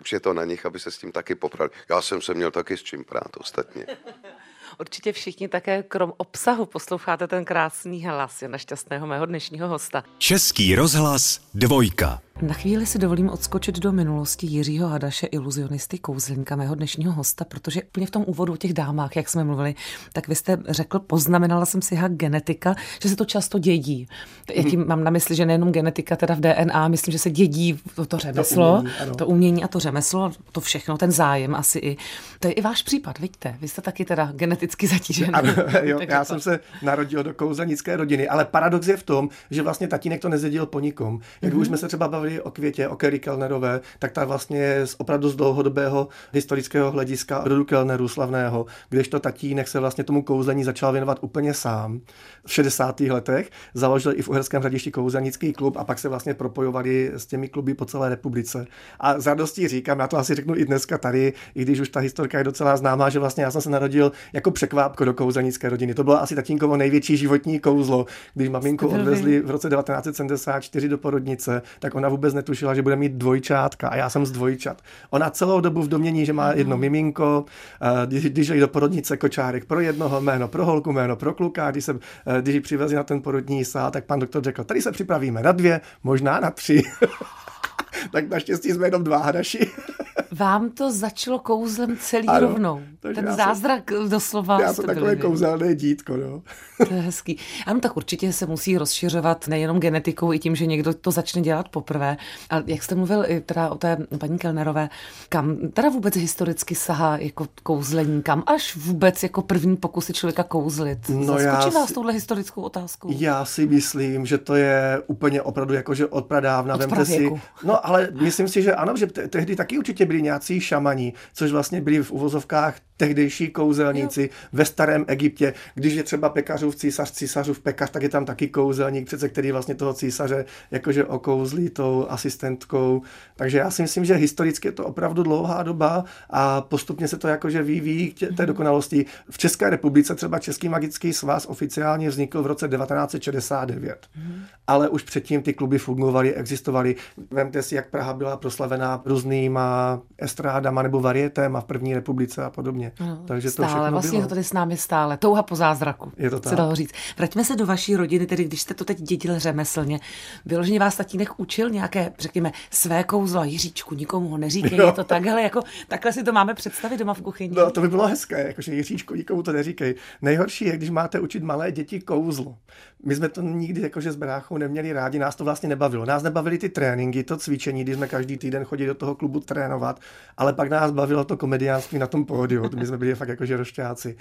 už 0.00 0.12
je 0.12 0.20
to 0.20 0.34
na 0.34 0.44
nich, 0.44 0.66
aby 0.66 0.78
se 0.78 0.90
s 0.90 0.98
tím 0.98 1.12
taky 1.12 1.34
popravili. 1.34 1.76
Já 1.88 2.02
jsem 2.02 2.22
se 2.22 2.34
měl 2.34 2.50
taky 2.50 2.76
s 2.76 2.82
čím 2.82 3.04
prát 3.04 3.36
ostatně. 3.38 3.86
Určitě 4.80 5.12
všichni 5.12 5.48
také 5.48 5.82
krom 5.82 6.12
obsahu 6.16 6.66
posloucháte 6.66 7.28
ten 7.28 7.44
krásný 7.44 8.04
hlas 8.04 8.42
je 8.42 8.48
našťastného 8.48 9.06
mého 9.06 9.26
dnešního 9.26 9.68
hosta. 9.68 10.04
Český 10.18 10.74
rozhlas 10.74 11.40
dvojka. 11.54 12.25
Na 12.42 12.54
chvíli 12.54 12.86
si 12.86 12.98
dovolím 12.98 13.30
odskočit 13.30 13.78
do 13.78 13.92
minulosti 13.92 14.46
Jiřího 14.46 14.88
Hadaše, 14.88 15.26
iluzionisty, 15.26 15.98
kouzelníka, 15.98 16.56
mého 16.56 16.74
dnešního 16.74 17.12
hosta, 17.12 17.44
protože 17.44 17.82
úplně 17.82 18.06
v 18.06 18.10
tom 18.10 18.24
úvodu 18.26 18.52
o 18.52 18.56
těch 18.56 18.72
dámách, 18.72 19.16
jak 19.16 19.28
jsme 19.28 19.44
mluvili, 19.44 19.74
tak 20.12 20.28
vy 20.28 20.34
jste 20.34 20.58
řekl, 20.68 20.98
poznamenala 20.98 21.66
jsem 21.66 21.82
si 21.82 21.94
jak 21.94 22.12
genetika, 22.12 22.74
že 23.02 23.08
se 23.08 23.16
to 23.16 23.24
často 23.24 23.58
dědí. 23.58 24.08
Já 24.54 24.62
tím 24.62 24.86
mám 24.86 25.04
na 25.04 25.10
mysli, 25.10 25.34
že 25.34 25.46
nejenom 25.46 25.72
genetika, 25.72 26.16
teda 26.16 26.34
v 26.34 26.40
DNA, 26.40 26.88
myslím, 26.88 27.12
že 27.12 27.18
se 27.18 27.30
dědí 27.30 27.78
to, 27.94 28.06
to 28.06 28.18
řemeslo, 28.18 28.82
to 28.82 28.82
umění, 28.82 29.16
to 29.16 29.26
umění 29.26 29.64
a 29.64 29.68
to 29.68 29.80
řemeslo, 29.80 30.32
to 30.52 30.60
všechno, 30.60 30.98
ten 30.98 31.12
zájem 31.12 31.54
asi 31.54 31.78
i. 31.78 31.96
To 32.40 32.48
je 32.48 32.52
i 32.52 32.60
váš 32.60 32.82
případ, 32.82 33.18
vidíte, 33.18 33.56
vy 33.60 33.68
jste 33.68 33.82
taky 33.82 34.04
teda 34.04 34.32
geneticky 34.32 34.86
zatížený. 34.86 35.32
Ano, 35.32 35.52
jo, 35.82 36.00
já 36.08 36.24
jsem 36.24 36.40
se 36.40 36.60
narodil 36.82 37.22
do 37.22 37.34
kouzelnické 37.34 37.96
rodiny, 37.96 38.28
ale 38.28 38.44
paradox 38.44 38.88
je 38.88 38.96
v 38.96 39.02
tom, 39.02 39.28
že 39.50 39.62
vlastně 39.62 39.88
tatínek 39.88 40.22
to 40.22 40.28
nezdědil 40.28 40.66
po 40.66 40.80
nikom. 40.80 41.20
Jak 41.42 41.54
mm-hmm. 41.54 41.58
už 41.58 41.66
jsme 41.66 41.76
se 41.76 41.88
třeba 41.88 42.08
bavili 42.08 42.25
bavili 42.26 42.40
o 42.40 42.50
Květě, 42.50 42.88
o 42.88 42.96
Kerry 42.96 43.18
Kellnerové, 43.18 43.80
tak 43.98 44.12
ta 44.12 44.24
vlastně 44.24 44.58
je 44.58 44.86
z 44.86 44.94
opravdu 44.98 45.28
z 45.28 45.36
dlouhodobého 45.36 46.08
historického 46.32 46.90
hlediska 46.90 47.42
rodu 47.44 47.64
Kellnerů 47.64 48.08
slavného, 48.08 48.66
kdežto 48.88 49.20
tatínek 49.20 49.68
se 49.68 49.80
vlastně 49.80 50.04
tomu 50.04 50.22
kouzlení 50.22 50.64
začal 50.64 50.92
věnovat 50.92 51.18
úplně 51.20 51.54
sám 51.54 52.00
v 52.46 52.52
60. 52.52 53.00
letech. 53.00 53.50
Založil 53.74 54.12
i 54.16 54.22
v 54.22 54.28
Uherském 54.28 54.60
hradišti 54.60 54.90
kouzelnický 54.90 55.52
klub 55.52 55.76
a 55.76 55.84
pak 55.84 55.98
se 55.98 56.08
vlastně 56.08 56.34
propojovali 56.34 57.10
s 57.14 57.26
těmi 57.26 57.48
kluby 57.48 57.74
po 57.74 57.84
celé 57.84 58.08
republice. 58.08 58.66
A 59.00 59.20
z 59.20 59.26
radostí 59.26 59.68
říkám, 59.68 59.98
já 59.98 60.08
to 60.08 60.16
asi 60.16 60.34
řeknu 60.34 60.56
i 60.56 60.64
dneska 60.64 60.98
tady, 60.98 61.32
i 61.54 61.62
když 61.62 61.80
už 61.80 61.88
ta 61.88 62.00
historka 62.00 62.38
je 62.38 62.44
docela 62.44 62.76
známá, 62.76 63.08
že 63.08 63.18
vlastně 63.18 63.44
já 63.44 63.50
jsem 63.50 63.60
se 63.60 63.70
narodil 63.70 64.12
jako 64.32 64.50
překvápko 64.50 65.04
do 65.04 65.14
kouzelnické 65.14 65.68
rodiny. 65.68 65.94
To 65.94 66.04
bylo 66.04 66.22
asi 66.22 66.34
tatínkovo 66.34 66.76
největší 66.76 67.16
životní 67.16 67.60
kouzlo, 67.60 68.06
když 68.34 68.48
maminku 68.48 68.88
odvezli 68.88 69.40
v 69.40 69.50
roce 69.50 69.68
1974 69.68 70.88
do 70.88 70.98
porodnice, 70.98 71.62
tak 71.78 71.94
ona 71.94 72.08
vůbec 72.16 72.34
netušila, 72.34 72.74
že 72.74 72.82
bude 72.82 72.96
mít 72.96 73.12
dvojčátka 73.12 73.88
a 73.88 73.96
já 73.96 74.10
jsem 74.10 74.26
z 74.26 74.30
dvojčat. 74.30 74.82
Ona 75.10 75.30
celou 75.30 75.60
dobu 75.60 75.82
v 75.82 75.88
domění, 75.88 76.26
že 76.26 76.32
má 76.32 76.52
jedno 76.52 76.76
miminko, 76.76 77.44
eh, 77.82 78.06
když, 78.06 78.24
když 78.24 78.48
jde 78.48 78.60
do 78.60 78.68
porodnice 78.68 79.16
kočárek 79.16 79.64
pro 79.64 79.80
jednoho 79.80 80.20
jméno, 80.20 80.48
pro 80.48 80.64
holku 80.64 80.92
jméno, 80.92 81.16
pro 81.16 81.34
kluka, 81.34 81.70
když, 81.70 81.84
se, 81.84 81.98
eh, 82.26 82.42
když 82.42 82.54
ji 82.54 82.60
přivezli 82.60 82.96
na 82.96 83.02
ten 83.02 83.22
porodní 83.22 83.64
sál, 83.64 83.90
tak 83.90 84.04
pan 84.04 84.18
doktor 84.18 84.42
řekl, 84.42 84.64
tady 84.64 84.82
se 84.82 84.92
připravíme 84.92 85.42
na 85.42 85.52
dvě, 85.52 85.80
možná 86.02 86.40
na 86.40 86.50
tři. 86.50 86.82
tak 88.12 88.28
naštěstí 88.28 88.72
jsme 88.72 88.86
jenom 88.86 89.04
dva 89.04 89.18
hadaši. 89.18 89.70
Vám 90.32 90.70
to 90.70 90.92
začalo 90.92 91.38
kouzlem 91.38 91.96
celý 92.00 92.28
ano, 92.28 92.40
rovnou. 92.40 92.82
Ten 93.00 93.32
zázrak 93.36 93.90
jsem, 93.90 94.08
doslova. 94.08 94.60
Já 94.60 94.74
jsem 94.74 94.84
takové 94.84 95.06
byli, 95.06 95.22
kouzelné 95.22 95.74
dítko. 95.74 96.16
No. 96.16 96.42
To 96.88 96.94
je 96.94 97.00
hezký. 97.00 97.38
Ano, 97.66 97.80
tak 97.80 97.96
určitě 97.96 98.32
se 98.32 98.46
musí 98.46 98.78
rozšiřovat 98.78 99.48
nejenom 99.48 99.80
genetikou, 99.80 100.32
i 100.32 100.38
tím, 100.38 100.56
že 100.56 100.66
někdo 100.66 100.94
to 100.94 101.10
začne 101.10 101.42
dělat 101.42 101.68
poprvé. 101.68 102.16
A 102.50 102.62
jak 102.66 102.82
jste 102.82 102.94
mluvil 102.94 103.24
i 103.26 103.40
teda 103.40 103.70
o 103.70 103.74
té 103.74 103.96
paní 104.18 104.38
Kelnerové, 104.38 104.88
kam 105.28 105.56
teda 105.56 105.88
vůbec 105.88 106.16
historicky 106.16 106.74
sahá 106.74 107.16
jako 107.16 107.46
kouzlení, 107.62 108.22
kam 108.22 108.42
až 108.46 108.76
vůbec 108.76 109.22
jako 109.22 109.42
první 109.42 109.76
pokusy 109.76 110.12
člověka 110.12 110.42
kouzlit? 110.42 111.08
No 111.08 111.24
Zaskočí 111.24 111.74
vás 111.74 111.88
si, 111.88 111.94
touhle 111.94 112.12
historickou 112.12 112.62
otázkou? 112.62 113.08
Já 113.12 113.44
si 113.44 113.66
myslím, 113.66 114.26
že 114.26 114.38
to 114.38 114.54
je 114.54 115.02
úplně 115.06 115.42
opravdu 115.42 115.74
jako, 115.74 115.94
že 115.94 116.06
od 116.06 116.26
pradávna. 116.26 116.74
Od 116.74 117.06
si, 117.06 117.30
no 117.64 117.85
ale 117.86 118.08
myslím 118.12 118.48
si, 118.48 118.62
že 118.62 118.74
ano, 118.74 118.96
že 118.96 119.06
te- 119.06 119.28
tehdy 119.28 119.56
taky 119.56 119.78
určitě 119.78 120.06
byli 120.06 120.22
nějací 120.22 120.60
šamani, 120.60 121.12
což 121.34 121.52
vlastně 121.52 121.80
byli 121.80 122.02
v 122.02 122.10
uvozovkách 122.10 122.76
tehdejší 122.96 123.48
kouzelníci 123.48 124.22
jo. 124.22 124.28
ve 124.52 124.64
starém 124.64 125.04
Egyptě. 125.08 125.54
Když 125.74 125.94
je 125.94 126.02
třeba 126.02 126.28
pekařův 126.28 126.76
císař, 126.76 127.10
císařův 127.10 127.60
pekař, 127.60 127.90
tak 127.90 128.02
je 128.02 128.08
tam 128.08 128.24
taky 128.24 128.48
kouzelník, 128.48 129.06
přece 129.06 129.28
který 129.28 129.52
vlastně 129.52 129.74
toho 129.74 129.94
císaře 129.94 130.44
jakože 130.70 131.04
okouzlí 131.04 131.70
tou 131.70 132.06
asistentkou. 132.08 133.02
Takže 133.36 133.58
já 133.58 133.70
si 133.70 133.82
myslím, 133.82 134.04
že 134.04 134.14
historicky 134.14 134.68
je 134.68 134.72
to 134.72 134.84
opravdu 134.84 135.22
dlouhá 135.22 135.62
doba 135.62 136.04
a 136.30 136.60
postupně 136.60 137.08
se 137.08 137.16
to 137.16 137.28
jakože 137.28 137.62
vyvíjí 137.62 138.10
k 138.10 138.18
té 138.18 138.26
mhm. 138.26 138.46
dokonalosti. 138.46 139.06
V 139.30 139.38
České 139.38 139.70
republice 139.70 140.14
třeba 140.14 140.38
Český 140.38 140.68
magický 140.68 141.12
svaz 141.12 141.46
oficiálně 141.46 142.08
vznikl 142.08 142.42
v 142.42 142.46
roce 142.46 142.68
1969. 142.68 144.06
Hmm. 144.12 144.42
Ale 144.66 144.88
už 144.88 145.02
předtím 145.02 145.42
ty 145.42 145.54
kluby 145.54 145.78
fungovaly, 145.78 146.34
existovaly. 146.34 146.96
Vemte 147.30 147.62
si, 147.62 147.74
jak 147.74 147.90
Praha 147.90 148.14
byla 148.14 148.36
proslavená 148.36 149.02
různýma 149.04 150.00
estrádama 150.18 150.82
nebo 150.82 151.00
varietéma 151.00 151.60
v 151.60 151.64
první 151.64 151.94
republice 151.94 152.44
a 152.44 152.50
podobně 152.50 152.85
podobně. 152.90 153.14
No, 153.14 153.24
Takže 153.26 153.50
stále, 153.50 153.68
to 153.68 153.74
všechno 153.74 153.90
vlastně 153.90 154.18
bylo. 154.18 154.28
tady 154.28 154.44
s 154.44 154.52
námi 154.52 154.76
stále. 154.76 155.16
Touha 155.16 155.42
po 155.42 155.56
zázraku. 155.56 156.12
Je 156.16 156.30
to 156.30 156.40
tak. 156.40 156.50
Se 156.50 156.56
dalo 156.56 156.74
říct. 156.74 156.90
Vraťme 157.18 157.44
se 157.44 157.56
do 157.56 157.66
vaší 157.66 157.96
rodiny, 157.96 158.26
tedy 158.26 158.44
když 158.44 158.60
jste 158.60 158.74
to 158.74 158.84
teď 158.84 159.00
dědil 159.00 159.38
řemeslně. 159.38 160.00
Vyloženě 160.46 160.80
vás 160.80 160.96
tatínek 160.96 161.40
učil 161.40 161.70
nějaké, 161.70 162.12
řekněme, 162.18 162.52
své 162.70 163.04
kouzlo, 163.04 163.44
Jiříčku, 163.44 163.94
nikomu 163.94 164.28
ho 164.28 164.38
neříkej, 164.38 164.78
je 164.78 164.92
to 164.92 165.04
takhle, 165.04 165.42
jako, 165.42 165.60
takhle 165.88 166.12
si 166.12 166.22
to 166.22 166.32
máme 166.32 166.54
představit 166.54 166.96
doma 166.96 167.14
v 167.14 167.20
kuchyni. 167.22 167.54
No, 167.56 167.70
to 167.70 167.80
by 167.80 167.88
bylo 167.88 168.06
hezké, 168.06 168.46
jakože 168.46 168.74
Jiříčku, 168.74 169.14
nikomu 169.14 169.42
to 169.42 169.52
neříkej. 169.52 169.94
Nejhorší 170.22 170.64
je, 170.64 170.76
když 170.76 170.90
máte 170.90 171.20
učit 171.20 171.42
malé 171.42 171.72
děti 171.72 172.00
kouzlo. 172.00 172.56
My 173.04 173.14
jsme 173.16 173.28
to 173.28 173.42
nikdy 173.42 173.80
jakože 173.80 174.12
s 174.12 174.16
bráchou 174.16 174.58
neměli 174.58 174.92
rádi, 174.92 175.18
nás 175.18 175.36
to 175.36 175.44
vlastně 175.44 175.68
nebavilo. 175.68 176.04
Nás 176.04 176.22
nebavily 176.22 176.58
ty 176.58 176.68
tréninky, 176.68 177.24
to 177.24 177.36
cvičení, 177.36 177.84
když 177.84 177.96
jsme 177.96 178.08
každý 178.08 178.36
týden 178.36 178.64
chodili 178.64 178.86
do 178.88 178.94
toho 178.94 179.14
klubu 179.14 179.40
trénovat, 179.40 180.00
ale 180.36 180.52
pak 180.52 180.70
nás 180.70 180.90
bavilo 180.90 181.24
to 181.24 181.36
komediánství 181.36 181.98
na 181.98 182.06
tom 182.06 182.24
pódiu. 182.24 182.68
My 182.76 182.86
jsme 182.86 182.98
byli 182.98 183.14
fakt 183.14 183.28
jakože 183.28 183.56
rošťáci. 183.56 184.16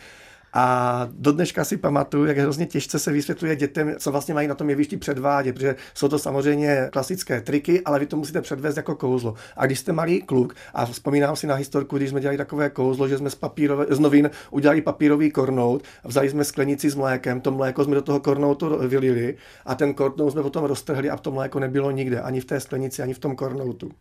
A 0.57 1.07
do 1.11 1.31
dneška 1.31 1.63
si 1.63 1.77
pamatuju, 1.77 2.25
jak 2.25 2.37
hrozně 2.37 2.65
těžce 2.65 2.99
se 2.99 3.11
vysvětluje 3.11 3.55
dětem, 3.55 3.95
co 3.97 4.11
vlastně 4.11 4.33
mají 4.33 4.47
na 4.47 4.55
tom 4.55 4.69
jevišti 4.69 4.97
předvádět, 4.97 5.55
protože 5.55 5.75
jsou 5.93 6.07
to 6.07 6.19
samozřejmě 6.19 6.89
klasické 6.91 7.41
triky, 7.41 7.81
ale 7.81 7.99
vy 7.99 8.05
to 8.05 8.17
musíte 8.17 8.41
předvést 8.41 8.77
jako 8.77 8.95
kouzlo. 8.95 9.33
A 9.57 9.65
když 9.65 9.79
jste 9.79 9.91
malý 9.91 10.21
kluk, 10.21 10.55
a 10.73 10.85
vzpomínám 10.85 11.35
si 11.35 11.47
na 11.47 11.55
historku, 11.55 11.97
když 11.97 12.09
jsme 12.09 12.21
dělali 12.21 12.37
takové 12.37 12.69
kouzlo, 12.69 13.07
že 13.07 13.17
jsme 13.17 13.29
z, 13.29 13.35
papírové, 13.35 13.85
z 13.89 13.99
novin 13.99 14.29
udělali 14.51 14.81
papírový 14.81 15.31
kornout, 15.31 15.83
vzali 16.03 16.29
jsme 16.29 16.43
sklenici 16.43 16.89
s 16.89 16.95
mlékem, 16.95 17.41
to 17.41 17.51
mléko 17.51 17.83
jsme 17.83 17.95
do 17.95 18.01
toho 18.01 18.19
kornoutu 18.19 18.87
vylili 18.87 19.35
a 19.65 19.75
ten 19.75 19.93
kornout 19.93 20.31
jsme 20.31 20.43
potom 20.43 20.63
roztrhli 20.63 21.09
a 21.09 21.17
to 21.17 21.31
mléko 21.31 21.59
nebylo 21.59 21.91
nikde, 21.91 22.21
ani 22.21 22.41
v 22.41 22.45
té 22.45 22.59
sklenici, 22.59 23.01
ani 23.01 23.13
v 23.13 23.19
tom 23.19 23.35
kornoutu. 23.35 23.91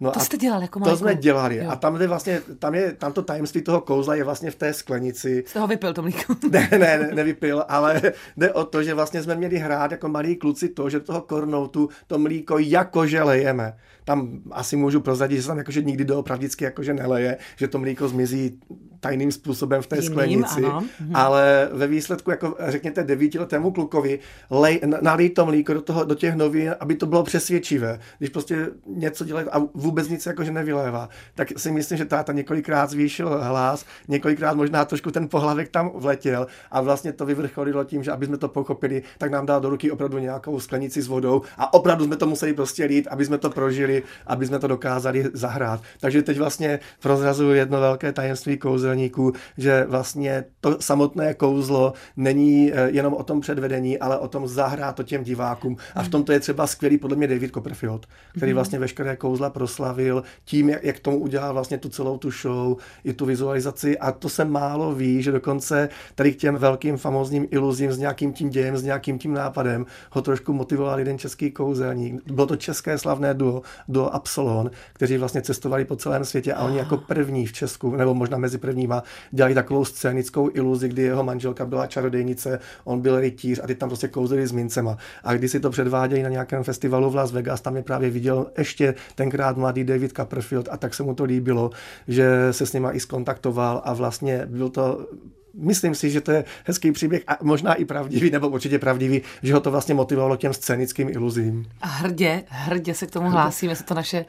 No 0.00 0.10
to 0.10 0.20
a 0.20 0.24
jste 0.24 0.36
dělal 0.36 0.62
jako 0.62 0.80
To 0.80 0.96
jsme 0.96 1.14
dělali. 1.14 1.56
Jo. 1.56 1.70
A 1.70 1.76
tam, 1.76 2.00
je 2.00 2.08
vlastně, 2.08 2.40
tam, 2.58 2.74
je, 2.74 2.92
tam 2.92 3.12
to 3.12 3.22
tajemství 3.22 3.62
toho 3.62 3.80
kouzla 3.80 4.14
je 4.14 4.24
vlastně 4.24 4.50
v 4.50 4.54
té 4.54 4.72
sklenici. 4.72 5.44
Z 5.46 5.52
toho 5.52 5.66
vypil 5.66 5.92
to 5.92 6.02
mlíko. 6.02 6.34
ne, 6.50 6.68
ne, 6.72 6.78
ne, 6.78 7.10
nevypil, 7.14 7.64
ale 7.68 8.02
jde 8.36 8.52
o 8.52 8.64
to, 8.64 8.82
že 8.82 8.94
vlastně 8.94 9.22
jsme 9.22 9.34
měli 9.34 9.58
hrát 9.58 9.90
jako 9.90 10.08
malí 10.08 10.36
kluci 10.36 10.68
to, 10.68 10.90
že 10.90 11.00
toho 11.00 11.20
kornoutu 11.20 11.88
to 12.06 12.18
mlíko 12.18 12.58
jakože 12.58 13.22
lejeme. 13.22 13.76
Tam 14.04 14.40
asi 14.50 14.76
můžu 14.76 15.00
prozradit, 15.00 15.36
že 15.36 15.42
se 15.42 15.48
tam 15.48 15.58
jakože 15.58 15.82
nikdy 15.82 16.04
doopravdicky 16.04 16.64
jakože 16.64 16.94
neleje, 16.94 17.36
že 17.56 17.68
to 17.68 17.78
mlíko 17.78 18.08
zmizí 18.08 18.60
tajným 19.00 19.32
způsobem 19.32 19.82
v 19.82 19.86
té 19.86 19.96
Jiným, 19.96 20.10
sklenici, 20.10 20.64
ano. 20.64 20.84
Mhm. 21.00 21.16
ale 21.16 21.68
ve 21.72 21.86
výsledku, 21.86 22.30
jako 22.30 22.56
řekněte 22.68 23.04
devítiletému 23.04 23.70
klukovi, 23.70 24.18
lej, 24.50 24.80
nalít 25.02 25.34
tom 25.34 25.48
líko 25.48 25.74
do, 25.74 25.82
toho, 25.82 26.04
do 26.04 26.14
těch 26.14 26.34
novin, 26.34 26.74
aby 26.80 26.94
to 26.94 27.06
bylo 27.06 27.22
přesvědčivé. 27.22 28.00
Když 28.18 28.30
prostě 28.30 28.66
něco 28.86 29.24
dělá 29.24 29.42
a 29.52 29.58
vůbec 29.88 30.08
nic 30.08 30.26
jakože 30.26 30.52
nevylévá, 30.52 31.08
tak 31.34 31.48
si 31.56 31.72
myslím, 31.72 31.98
že 31.98 32.04
táta 32.04 32.32
několikrát 32.32 32.90
zvýšil 32.90 33.28
hlas, 33.42 33.84
několikrát 34.08 34.56
možná 34.56 34.84
trošku 34.84 35.10
ten 35.10 35.28
pohlavek 35.28 35.68
tam 35.68 35.90
vletěl 35.94 36.46
a 36.70 36.80
vlastně 36.80 37.12
to 37.12 37.26
vyvrcholilo 37.26 37.84
tím, 37.84 38.02
že 38.02 38.10
aby 38.10 38.26
jsme 38.26 38.36
to 38.36 38.48
pochopili, 38.48 39.02
tak 39.18 39.30
nám 39.30 39.46
dal 39.46 39.60
do 39.60 39.70
ruky 39.70 39.90
opravdu 39.90 40.18
nějakou 40.18 40.60
sklenici 40.60 41.02
s 41.02 41.08
vodou 41.08 41.42
a 41.58 41.74
opravdu 41.74 42.04
jsme 42.04 42.16
to 42.16 42.26
museli 42.26 42.52
prostě 42.52 42.84
lít, 42.84 43.08
aby 43.10 43.24
jsme 43.24 43.38
to 43.38 43.50
prožili, 43.50 44.02
aby 44.26 44.46
jsme 44.46 44.58
to 44.58 44.66
dokázali 44.66 45.24
zahrát. 45.32 45.80
Takže 46.00 46.22
teď 46.22 46.38
vlastně 46.38 46.80
prozrazuju 47.00 47.50
jedno 47.54 47.80
velké 47.80 48.12
tajemství 48.12 48.58
kouzelníků, 48.58 49.32
že 49.58 49.86
vlastně 49.88 50.44
to 50.60 50.76
samotné 50.80 51.34
kouzlo 51.34 51.92
není 52.16 52.72
eh, 52.72 52.90
jenom 52.90 53.14
o 53.14 53.22
tom 53.22 53.40
předvedení, 53.40 53.98
ale 53.98 54.18
o 54.18 54.28
tom 54.28 54.48
zahrát 54.48 54.96
to 54.96 55.02
těm 55.02 55.24
divákům. 55.24 55.76
A 55.94 56.02
v 56.02 56.08
tomto 56.08 56.32
je 56.32 56.40
třeba 56.40 56.66
skvělý 56.66 56.98
podle 56.98 57.16
mě 57.16 57.26
David 57.26 57.54
Copperfield, 57.54 58.06
který 58.36 58.52
mhm. 58.52 58.54
vlastně 58.54 58.78
veškeré 58.78 59.16
kouzla 59.16 59.50
proslavil 59.78 60.22
tím, 60.44 60.68
jak, 60.68 60.84
jak 60.84 60.98
tomu 60.98 61.18
udělal 61.18 61.52
vlastně 61.52 61.78
tu 61.78 61.88
celou 61.88 62.18
tu 62.18 62.30
show, 62.30 62.76
i 63.04 63.12
tu 63.12 63.26
vizualizaci 63.26 63.98
a 63.98 64.12
to 64.12 64.28
se 64.28 64.44
málo 64.44 64.94
ví, 64.94 65.22
že 65.22 65.32
dokonce 65.32 65.88
tady 66.14 66.32
k 66.32 66.36
těm 66.36 66.56
velkým 66.56 66.96
famózním 66.96 67.46
iluzím 67.50 67.92
s 67.92 67.98
nějakým 67.98 68.32
tím 68.32 68.50
dějem, 68.50 68.76
s 68.76 68.82
nějakým 68.82 69.18
tím 69.18 69.34
nápadem 69.34 69.86
ho 70.10 70.22
trošku 70.22 70.52
motivoval 70.52 70.98
jeden 70.98 71.18
český 71.18 71.50
kouzelník. 71.50 72.32
Bylo 72.32 72.46
to 72.46 72.56
české 72.56 72.98
slavné 72.98 73.34
duo, 73.34 73.62
do 73.88 74.06
Absolon, 74.06 74.70
kteří 74.92 75.18
vlastně 75.18 75.42
cestovali 75.42 75.84
po 75.84 75.96
celém 75.96 76.24
světě 76.24 76.54
a 76.54 76.64
oni 76.64 76.78
jako 76.78 76.96
první 76.96 77.46
v 77.46 77.52
Česku, 77.52 77.96
nebo 77.96 78.14
možná 78.14 78.38
mezi 78.38 78.58
prvníma, 78.58 79.02
dělali 79.30 79.54
takovou 79.54 79.84
scénickou 79.84 80.50
iluzi, 80.54 80.88
kdy 80.88 81.02
jeho 81.02 81.24
manželka 81.24 81.66
byla 81.66 81.86
čarodejnice, 81.86 82.58
on 82.84 83.00
byl 83.00 83.20
rytíř 83.20 83.60
a 83.62 83.66
ty 83.66 83.74
tam 83.74 83.88
prostě 83.88 84.08
kouzeli 84.08 84.46
s 84.46 84.52
mincema. 84.52 84.96
A 85.24 85.34
když 85.34 85.50
si 85.50 85.60
to 85.60 85.70
předvádějí 85.70 86.22
na 86.22 86.28
nějakém 86.28 86.64
festivalu 86.64 87.10
v 87.10 87.14
Las 87.14 87.32
Vegas, 87.32 87.60
tam 87.60 87.76
je 87.76 87.82
právě 87.82 88.10
viděl 88.10 88.46
ještě 88.58 88.94
tenkrát 89.14 89.56
mladý 89.68 89.84
David 89.84 90.12
Copperfield 90.12 90.68
a 90.70 90.76
tak 90.76 90.94
se 90.94 91.02
mu 91.02 91.14
to 91.14 91.24
líbilo, 91.24 91.70
že 92.08 92.52
se 92.52 92.66
s 92.66 92.72
nima 92.72 92.92
i 92.92 93.00
skontaktoval 93.00 93.82
a 93.84 93.92
vlastně 93.92 94.46
byl 94.46 94.68
to 94.68 95.06
myslím 95.54 95.94
si, 95.94 96.10
že 96.10 96.20
to 96.20 96.30
je 96.32 96.44
hezký 96.64 96.92
příběh 96.92 97.22
a 97.26 97.38
možná 97.42 97.74
i 97.74 97.84
pravdivý, 97.84 98.30
nebo 98.30 98.48
určitě 98.48 98.78
pravdivý, 98.78 99.22
že 99.42 99.54
ho 99.54 99.60
to 99.60 99.70
vlastně 99.70 99.94
motivovalo 99.94 100.36
těm 100.36 100.52
scénickým 100.52 101.08
iluzím. 101.08 101.66
A 101.80 101.86
hrdě, 101.86 102.44
hrdě 102.48 102.94
se 102.94 103.06
k 103.06 103.10
tomu 103.10 103.30
hlásíme, 103.30 103.76
jsou 103.76 103.84
to 103.84 103.94
naše 103.94 104.24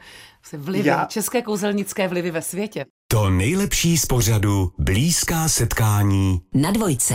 vlivy, 0.52 0.88
Já... 0.88 1.04
české 1.04 1.42
kouzelnické 1.42 2.08
vlivy 2.08 2.30
ve 2.30 2.42
světě. 2.42 2.84
To 3.08 3.30
nejlepší 3.30 3.98
z 3.98 4.06
pořadu 4.06 4.72
Blízká 4.78 5.48
setkání 5.48 6.40
na 6.54 6.70
dvojce. 6.70 7.14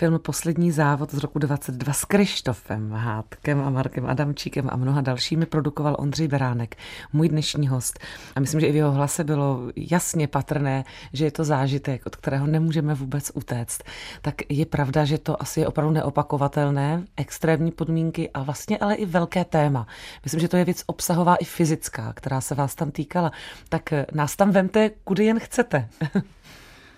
Film 0.00 0.18
Poslední 0.18 0.70
závod 0.70 1.10
z 1.14 1.18
roku 1.18 1.38
22 1.38 1.92
s 1.92 2.04
Krištofem 2.04 2.92
Hádkem 2.92 3.60
a 3.60 3.70
Markem 3.70 4.06
Adamčíkem 4.06 4.68
a 4.72 4.76
mnoha 4.76 5.00
dalšími 5.00 5.46
produkoval 5.46 5.96
Ondřej 5.98 6.28
Beránek, 6.28 6.76
můj 7.12 7.28
dnešní 7.28 7.68
host. 7.68 7.98
A 8.36 8.40
myslím, 8.40 8.60
že 8.60 8.66
i 8.66 8.72
v 8.72 8.76
jeho 8.76 8.92
hlase 8.92 9.24
bylo 9.24 9.60
jasně 9.76 10.28
patrné, 10.28 10.84
že 11.12 11.24
je 11.24 11.30
to 11.30 11.44
zážitek, 11.44 12.06
od 12.06 12.16
kterého 12.16 12.46
nemůžeme 12.46 12.94
vůbec 12.94 13.30
utéct. 13.34 13.82
Tak 14.22 14.34
je 14.48 14.66
pravda, 14.66 15.04
že 15.04 15.18
to 15.18 15.42
asi 15.42 15.60
je 15.60 15.68
opravdu 15.68 15.92
neopakovatelné, 15.92 17.02
extrémní 17.16 17.70
podmínky 17.70 18.30
a 18.30 18.42
vlastně 18.42 18.78
ale 18.78 18.94
i 18.94 19.06
velké 19.06 19.44
téma. 19.44 19.86
Myslím, 20.24 20.40
že 20.40 20.48
to 20.48 20.56
je 20.56 20.64
věc 20.64 20.82
obsahová 20.86 21.36
i 21.36 21.44
fyzická, 21.44 22.12
která 22.12 22.40
se 22.40 22.54
vás 22.54 22.74
tam 22.74 22.90
týkala. 22.90 23.32
Tak 23.68 23.92
nás 24.12 24.36
tam 24.36 24.50
vemte, 24.50 24.90
kudy 25.04 25.24
jen 25.24 25.38
chcete. 25.38 25.88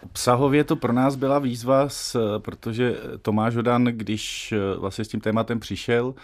Obsahově 0.02 0.64
to 0.64 0.76
pro 0.76 0.92
nás 0.92 1.16
byla 1.16 1.38
výzva, 1.38 1.88
s, 1.88 2.38
protože 2.38 2.96
Tomáš 3.22 3.56
Hodan, 3.56 3.84
když 3.84 4.52
eh, 4.52 4.78
vlastně 4.78 5.04
s 5.04 5.08
tím 5.08 5.20
tématem 5.20 5.60
přišel, 5.60 6.14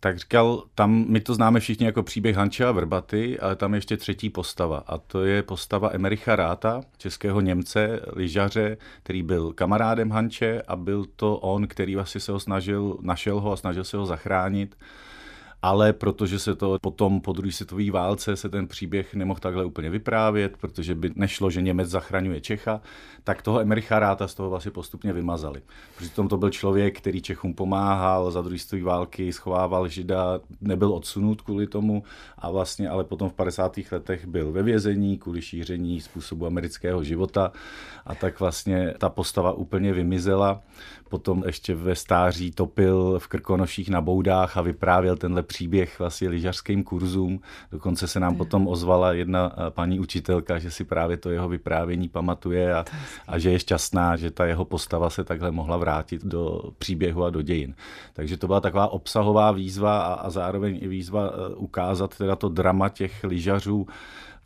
tak 0.00 0.18
říkal, 0.18 0.62
tam 0.74 1.04
my 1.08 1.20
to 1.20 1.34
známe 1.34 1.60
všichni 1.60 1.86
jako 1.86 2.02
příběh 2.02 2.36
Hanče 2.36 2.64
a 2.64 2.72
Vrbaty, 2.72 3.40
ale 3.40 3.56
tam 3.56 3.74
je 3.74 3.78
ještě 3.78 3.96
třetí 3.96 4.30
postava. 4.30 4.84
A 4.86 4.98
to 4.98 5.24
je 5.24 5.42
postava 5.42 5.90
Emericha 5.92 6.36
Ráta, 6.36 6.82
českého 6.98 7.40
Němce, 7.40 8.00
lyžaře, 8.16 8.76
který 9.02 9.22
byl 9.22 9.52
kamarádem 9.52 10.10
Hanče 10.10 10.62
a 10.68 10.76
byl 10.76 11.04
to 11.16 11.36
on, 11.36 11.66
který 11.66 11.94
vlastně 11.94 12.20
se 12.20 12.32
ho 12.32 12.40
snažil, 12.40 12.98
našel 13.00 13.40
ho 13.40 13.52
a 13.52 13.56
snažil 13.56 13.84
se 13.84 13.96
ho 13.96 14.06
zachránit 14.06 14.76
ale 15.62 15.92
protože 15.92 16.38
se 16.38 16.54
to 16.54 16.78
potom 16.82 17.20
po 17.20 17.32
druhé 17.32 17.52
světové 17.52 17.90
válce 17.90 18.36
se 18.36 18.48
ten 18.48 18.66
příběh 18.66 19.14
nemohl 19.14 19.40
takhle 19.40 19.64
úplně 19.64 19.90
vyprávět, 19.90 20.56
protože 20.56 20.94
by 20.94 21.10
nešlo, 21.14 21.50
že 21.50 21.62
Němec 21.62 21.88
zachraňuje 21.88 22.40
Čecha, 22.40 22.80
tak 23.24 23.42
toho 23.42 23.60
Emericha 23.60 23.98
Ráta 23.98 24.28
z 24.28 24.34
toho 24.34 24.50
vlastně 24.50 24.70
postupně 24.70 25.12
vymazali. 25.12 25.62
Přitom 25.96 26.28
to 26.28 26.36
byl 26.36 26.50
člověk, 26.50 26.98
který 26.98 27.22
Čechům 27.22 27.54
pomáhal, 27.54 28.30
za 28.30 28.42
druhé 28.42 28.58
světové 28.58 28.82
války 28.82 29.32
schovával 29.32 29.88
Žida, 29.88 30.40
nebyl 30.60 30.92
odsunut 30.92 31.42
kvůli 31.42 31.66
tomu 31.66 32.02
a 32.38 32.50
vlastně 32.50 32.88
ale 32.88 33.04
potom 33.04 33.28
v 33.28 33.32
50. 33.32 33.78
letech 33.92 34.26
byl 34.26 34.52
ve 34.52 34.62
vězení 34.62 35.18
kvůli 35.18 35.42
šíření 35.42 36.00
způsobu 36.00 36.46
amerického 36.46 37.04
života 37.04 37.52
a 38.06 38.14
tak 38.14 38.40
vlastně 38.40 38.94
ta 38.98 39.08
postava 39.08 39.52
úplně 39.52 39.92
vymizela. 39.92 40.62
Potom 41.08 41.42
ještě 41.46 41.74
ve 41.74 41.94
stáří 41.94 42.50
topil 42.50 43.18
v 43.18 43.28
Krkonoších 43.28 43.90
na 43.90 44.00
boudách 44.00 44.56
a 44.56 44.62
vyprávěl 44.62 45.16
tenhle 45.16 45.42
příběh 45.50 45.98
vlastně 45.98 46.28
lyžařským 46.28 46.84
kurzům. 46.84 47.40
Dokonce 47.72 48.06
se 48.06 48.20
nám 48.20 48.36
potom 48.36 48.68
ozvala 48.68 49.12
jedna 49.12 49.52
eh, 49.52 49.70
paní 49.70 50.00
učitelka, 50.00 50.58
že 50.58 50.70
si 50.70 50.84
právě 50.84 51.16
to 51.16 51.30
jeho 51.30 51.48
vyprávění 51.48 52.08
pamatuje 52.08 52.74
a, 52.74 52.84
a 53.26 53.38
že 53.38 53.50
je 53.50 53.58
šťastná, 53.58 54.16
že 54.16 54.30
ta 54.30 54.46
jeho 54.46 54.64
postava 54.64 55.10
se 55.10 55.24
takhle 55.24 55.50
mohla 55.50 55.76
vrátit 55.76 56.22
do 56.24 56.70
příběhu 56.78 57.24
a 57.24 57.30
do 57.30 57.42
dějin. 57.42 57.74
Takže 58.12 58.36
to 58.36 58.46
byla 58.46 58.60
taková 58.60 58.88
obsahová 58.94 59.52
výzva 59.52 59.98
a, 60.00 60.12
a 60.12 60.30
zároveň 60.30 60.78
i 60.82 60.88
výzva 60.88 61.26
eh, 61.26 61.54
ukázat 61.54 62.14
teda 62.14 62.36
to 62.36 62.48
drama 62.48 62.88
těch 62.88 63.24
lyžařů, 63.24 63.86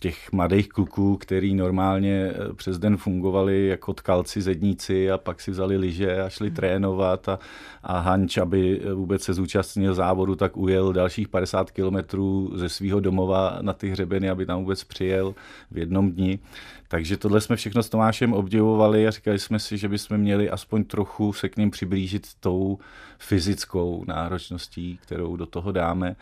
těch 0.05 0.33
mladých 0.33 0.69
kluků, 0.69 1.17
který 1.17 1.55
normálně 1.55 2.33
eh, 2.35 2.55
přes 2.55 2.79
den 2.79 2.97
fungovali 2.97 3.67
jako 3.67 3.93
tkalci, 3.93 4.43
zedníci 4.43 5.11
a 5.11 5.19
pak 5.19 5.41
si 5.41 5.51
vzali 5.51 5.77
lyže 5.77 6.23
a 6.23 6.29
šli 6.29 6.49
hmm. 6.49 6.57
trénovat 6.57 7.29
a, 7.29 7.39
a 7.83 7.99
Hanč, 7.99 8.39
aby 8.39 8.81
eh, 8.85 8.93
vůbec 8.93 9.23
se 9.23 9.35
zúčastnil 9.35 9.95
závodu, 9.95 10.37
tak 10.37 10.57
ujel 10.57 10.93
dalších 10.93 11.29
50 11.29 11.71
kilometrů 11.71 12.53
ze 12.55 12.69
svého 12.69 13.01
domova 13.01 13.59
na 13.61 13.73
ty 13.73 13.89
hřebeny, 13.91 14.31
aby 14.31 14.47
tam 14.47 14.61
vůbec 14.61 14.85
přijel 14.85 15.35
v 15.71 15.79
jednom 15.79 16.13
dni. 16.13 16.39
Takže 16.89 17.17
tohle 17.17 17.41
jsme 17.41 17.57
všechno 17.57 17.83
s 17.83 17.89
Tomášem 17.89 18.33
obdivovali 18.33 19.07
a 19.07 19.11
říkali 19.11 19.39
jsme 19.39 19.59
si, 19.59 19.79
že 19.79 19.89
bychom 19.89 20.19
měli 20.19 20.51
aspoň 20.51 20.85
trochu 20.85 21.33
se 21.33 21.49
k 21.49 21.57
ním 21.57 21.71
přiblížit 21.71 22.27
tou 22.41 22.79
fyzickou 23.19 24.05
náročností, 24.07 24.99
kterou 25.03 25.37
do 25.37 25.47
toho 25.47 25.73
dáme. 25.73 26.17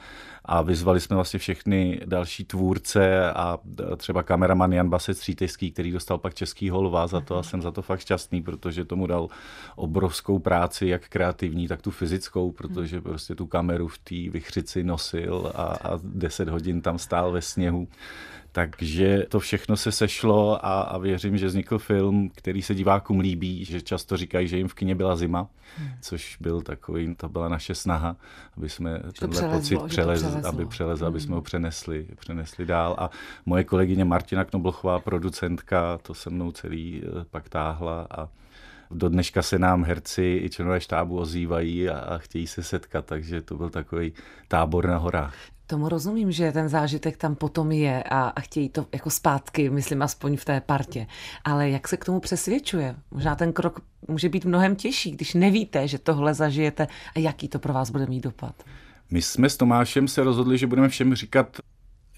A 0.45 0.62
vyzvali 0.62 1.00
jsme 1.00 1.16
vlastně 1.16 1.38
všechny 1.38 2.00
další 2.04 2.45
tvůrce 2.45 3.33
a 3.33 3.59
třeba 3.97 4.23
kameraman 4.23 4.73
Jan 4.73 4.88
Basec 4.88 5.19
Střítejský, 5.19 5.71
který 5.71 5.90
dostal 5.90 6.19
pak 6.19 6.35
český 6.35 6.71
holva 6.71 7.07
za 7.07 7.21
to 7.21 7.38
a 7.38 7.42
jsem 7.42 7.62
za 7.62 7.71
to 7.71 7.83
fakt 7.83 8.00
šťastný, 8.00 8.42
protože 8.42 8.85
tomu 8.85 9.07
dal 9.07 9.28
obrovskou 9.76 10.38
práci, 10.38 10.87
jak 10.87 11.09
kreativní, 11.09 11.69
tak 11.69 11.83
tu 11.83 11.90
fyzickou, 11.90 12.52
protože 12.52 13.00
prostě 13.00 13.35
tu 13.35 13.47
kameru 13.47 13.88
v 13.88 13.99
té 13.99 14.31
vychřici 14.31 14.85
nosil 14.85 15.52
a, 15.54 15.62
a 15.62 15.99
10 16.02 16.49
hodin 16.49 16.83
tam 16.83 16.99
stál 16.99 17.33
ve 17.33 17.42
sněhu. 17.42 17.88
Takže 18.52 19.26
to 19.28 19.40
všechno 19.40 19.76
se 19.76 19.92
sešlo 19.92 20.66
a, 20.66 20.80
a 20.80 20.99
věřím, 20.99 21.38
že 21.38 21.47
vznikl 21.47 21.78
film, 21.78 22.30
který 22.35 22.62
se 22.62 22.75
divákům 22.75 23.21
líbí, 23.21 23.64
že 23.64 23.80
často 23.80 24.16
říkají, 24.16 24.49
že 24.49 24.56
jim 24.56 24.68
v 24.68 24.75
kině 24.75 24.94
byla 24.94 25.16
zima, 25.16 25.49
hmm. 25.76 25.88
což 26.00 26.37
byl 26.40 26.62
takový, 26.62 27.14
to 27.14 27.28
byla 27.28 27.49
naše 27.49 27.75
snaha, 27.75 28.16
aby 28.56 28.68
jsme 28.68 29.00
že 29.04 29.21
tenhle 29.21 29.40
přelezlo, 29.40 29.59
pocit 29.59 29.88
přelez, 29.88 30.25
aby 30.44 30.66
přelezl, 30.66 31.04
hmm. 31.04 31.12
aby 31.12 31.21
jsme 31.21 31.35
ho 31.35 31.42
přenesli, 31.42 32.06
přenesli 32.18 32.66
dál. 32.66 32.97
A 32.99 33.11
moje 33.47 33.64
kolegyně 33.64 34.04
Martina 34.04 34.44
Knoblochová, 34.44 35.00
producentka, 35.00 35.99
to 35.99 36.14
se 36.14 36.30
mnou 36.30 36.52
celý 36.52 37.02
eh, 37.04 37.25
pak 37.30 37.49
táhla 37.49 38.06
a 38.11 38.28
do 38.90 39.09
dneška 39.09 39.42
se 39.42 39.59
nám 39.59 39.85
herci 39.85 40.40
i 40.44 40.50
členové 40.50 40.80
štábu 40.80 41.18
ozývají 41.18 41.88
a, 41.88 41.99
a 41.99 42.18
chtějí 42.18 42.47
se 42.47 42.62
setkat, 42.62 43.06
takže 43.06 43.42
to 43.42 43.56
byl 43.56 43.71
takový 43.71 44.12
tábor 44.49 44.88
na 44.88 44.97
horách. 44.97 45.35
Tomu 45.73 45.88
rozumím, 45.88 46.33
že 46.33 46.52
ten 46.52 46.69
zážitek 46.69 47.17
tam 47.17 47.35
potom 47.35 47.73
je 47.73 48.02
a, 48.02 48.23
a 48.29 48.41
chtějí 48.41 48.69
to 48.69 48.87
jako 48.93 49.11
zpátky, 49.11 49.71
myslím 49.71 50.02
aspoň 50.02 50.37
v 50.37 50.45
té 50.45 50.61
partě. 50.61 51.07
Ale 51.45 51.71
jak 51.71 51.88
se 51.88 51.97
k 51.97 52.05
tomu 52.05 52.21
přesvědčuje? 52.21 52.97
Možná 53.11 53.37
ten 53.37 53.52
krok 53.52 53.81
může 54.09 54.29
být 54.29 54.45
mnohem 54.45 54.76
těžší, 54.76 55.11
když 55.11 55.35
nevíte, 55.35 55.88
že 55.88 55.99
tohle 55.99 56.35
zažijete 56.35 56.88
a 57.17 57.19
jaký 57.19 57.49
to 57.49 57.59
pro 57.59 57.73
vás 57.73 57.91
bude 57.91 58.07
mít 58.07 58.21
dopad. 58.21 58.62
My 59.11 59.23
jsme 59.23 59.50
s 59.50 59.57
Tomášem 59.57 60.09
se 60.09 60.25
rozhodli, 60.25 60.59
že 60.59 60.67
budeme 60.67 60.88
všem 60.88 61.14
říkat, 61.14 61.57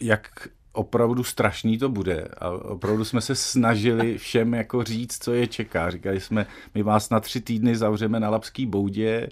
jak 0.00 0.48
opravdu 0.72 1.24
strašný 1.24 1.78
to 1.78 1.88
bude. 1.88 2.28
A 2.38 2.50
opravdu 2.50 3.04
jsme 3.04 3.20
se 3.20 3.34
snažili 3.34 4.18
všem 4.18 4.54
jako 4.54 4.84
říct, 4.84 5.24
co 5.24 5.34
je 5.34 5.46
čeká. 5.46 5.90
Říkali 5.90 6.20
jsme, 6.20 6.46
my 6.74 6.82
vás 6.82 7.10
na 7.10 7.20
tři 7.20 7.40
týdny 7.40 7.76
zavřeme 7.76 8.20
na 8.20 8.30
Lapský 8.30 8.66
boudě 8.66 9.28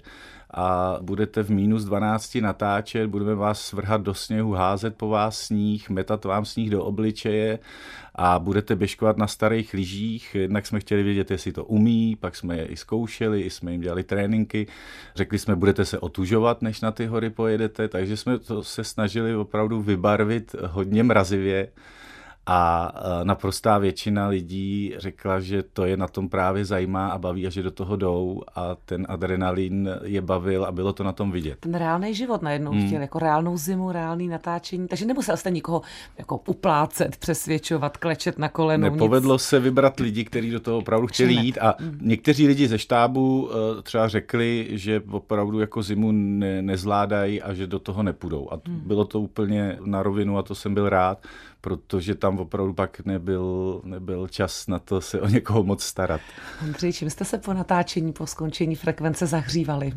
a 0.53 0.97
budete 1.01 1.43
v 1.43 1.49
minus 1.49 1.83
12 1.85 2.35
natáčet, 2.35 3.09
budeme 3.09 3.35
vás 3.35 3.61
svrhat 3.61 4.01
do 4.01 4.13
sněhu, 4.13 4.51
házet 4.51 4.95
po 4.95 5.07
vás 5.07 5.39
sníh, 5.39 5.89
metat 5.89 6.25
vám 6.25 6.45
sníh 6.45 6.69
do 6.69 6.83
obličeje 6.83 7.59
a 8.15 8.39
budete 8.39 8.75
běžkovat 8.75 9.17
na 9.17 9.27
starých 9.27 9.73
lyžích. 9.73 10.35
Jednak 10.35 10.65
jsme 10.65 10.79
chtěli 10.79 11.03
vědět, 11.03 11.31
jestli 11.31 11.51
to 11.51 11.65
umí, 11.65 12.15
pak 12.15 12.35
jsme 12.35 12.57
je 12.57 12.65
i 12.65 12.77
zkoušeli, 12.77 13.41
i 13.41 13.49
jsme 13.49 13.71
jim 13.71 13.81
dělali 13.81 14.03
tréninky. 14.03 14.67
Řekli 15.15 15.39
jsme, 15.39 15.55
budete 15.55 15.85
se 15.85 15.99
otužovat, 15.99 16.61
než 16.61 16.81
na 16.81 16.91
ty 16.91 17.05
hory 17.05 17.29
pojedete, 17.29 17.87
takže 17.87 18.17
jsme 18.17 18.39
to 18.39 18.63
se 18.63 18.83
snažili 18.83 19.35
opravdu 19.35 19.81
vybarvit 19.81 20.55
hodně 20.67 21.03
mrazivě 21.03 21.67
a 22.45 22.93
naprostá 23.23 23.77
většina 23.77 24.27
lidí 24.27 24.93
řekla, 24.97 25.39
že 25.39 25.63
to 25.63 25.85
je 25.85 25.97
na 25.97 26.07
tom 26.07 26.29
právě 26.29 26.65
zajímá 26.65 27.07
a 27.07 27.17
baví 27.17 27.47
a 27.47 27.49
že 27.49 27.63
do 27.63 27.71
toho 27.71 27.95
jdou 27.95 28.41
a 28.55 28.75
ten 28.85 29.05
adrenalin 29.09 29.89
je 30.03 30.21
bavil 30.21 30.65
a 30.65 30.71
bylo 30.71 30.93
to 30.93 31.03
na 31.03 31.11
tom 31.11 31.31
vidět. 31.31 31.57
Ten 31.59 31.75
reálný 31.75 32.15
život 32.15 32.41
najednou 32.41 32.71
hmm. 32.71 32.87
chtěl, 32.87 33.01
jako 33.01 33.19
reálnou 33.19 33.57
zimu, 33.57 33.91
reálný 33.91 34.27
natáčení, 34.27 34.87
takže 34.87 35.05
nemusel 35.05 35.37
jste 35.37 35.51
nikoho 35.51 35.81
jako 36.17 36.39
uplácet, 36.47 37.17
přesvědčovat, 37.17 37.97
klečet 37.97 38.39
na 38.39 38.49
koleno. 38.49 38.89
Nepovedlo 38.89 39.35
nic. 39.35 39.41
se 39.41 39.59
vybrat 39.59 39.99
lidi, 39.99 40.25
kteří 40.25 40.51
do 40.51 40.59
toho 40.59 40.77
opravdu 40.77 41.07
chtěli 41.07 41.33
jít 41.33 41.57
a 41.61 41.75
hmm. 41.79 41.97
někteří 42.01 42.47
lidi 42.47 42.67
ze 42.67 42.77
štábu 42.77 43.49
eh, 43.51 43.81
třeba 43.81 44.07
řekli, 44.07 44.67
že 44.71 45.01
opravdu 45.11 45.59
jako 45.59 45.83
zimu 45.83 46.11
ne, 46.11 46.61
nezvládají 46.61 47.41
a 47.41 47.53
že 47.53 47.67
do 47.67 47.79
toho 47.79 48.03
nepůjdou. 48.03 48.47
A 48.51 48.59
hmm. 48.67 48.81
bylo 48.85 49.05
to 49.05 49.19
úplně 49.19 49.77
na 49.85 50.03
rovinu 50.03 50.37
a 50.37 50.43
to 50.43 50.55
jsem 50.55 50.73
byl 50.73 50.89
rád, 50.89 51.23
protože 51.61 52.15
tam 52.15 52.32
opravdu 52.39 52.73
pak 52.73 53.05
nebyl, 53.05 53.81
nebyl 53.83 54.27
čas 54.27 54.67
na 54.67 54.79
to 54.79 55.01
se 55.01 55.21
o 55.21 55.27
někoho 55.27 55.63
moc 55.63 55.83
starat. 55.83 56.21
Ondřej, 56.63 56.93
čím 56.93 57.09
jste 57.09 57.25
se 57.25 57.37
po 57.37 57.53
natáčení, 57.53 58.13
po 58.13 58.27
skončení 58.27 58.75
frekvence 58.75 59.27
zahřívali? 59.27 59.93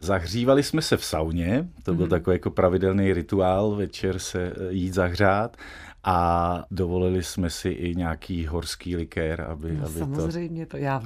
Zahřívali 0.00 0.62
jsme 0.62 0.82
se 0.82 0.96
v 0.96 1.04
sauně, 1.04 1.68
to 1.82 1.94
byl 1.94 2.06
mm-hmm. 2.06 2.10
takový 2.10 2.34
jako 2.34 2.50
pravidelný 2.50 3.12
rituál, 3.12 3.76
večer 3.76 4.18
se 4.18 4.52
jít 4.70 4.94
zahřát 4.94 5.56
a 6.04 6.64
dovolili 6.70 7.22
jsme 7.22 7.50
si 7.50 7.68
i 7.68 7.94
nějaký 7.94 8.46
horský 8.46 8.96
likér, 8.96 9.40
aby, 9.40 9.72
no, 9.72 9.86
aby 9.86 9.98
samozřejmě, 9.98 10.66
to... 10.66 10.70
to 10.70 10.76
já 10.76 11.02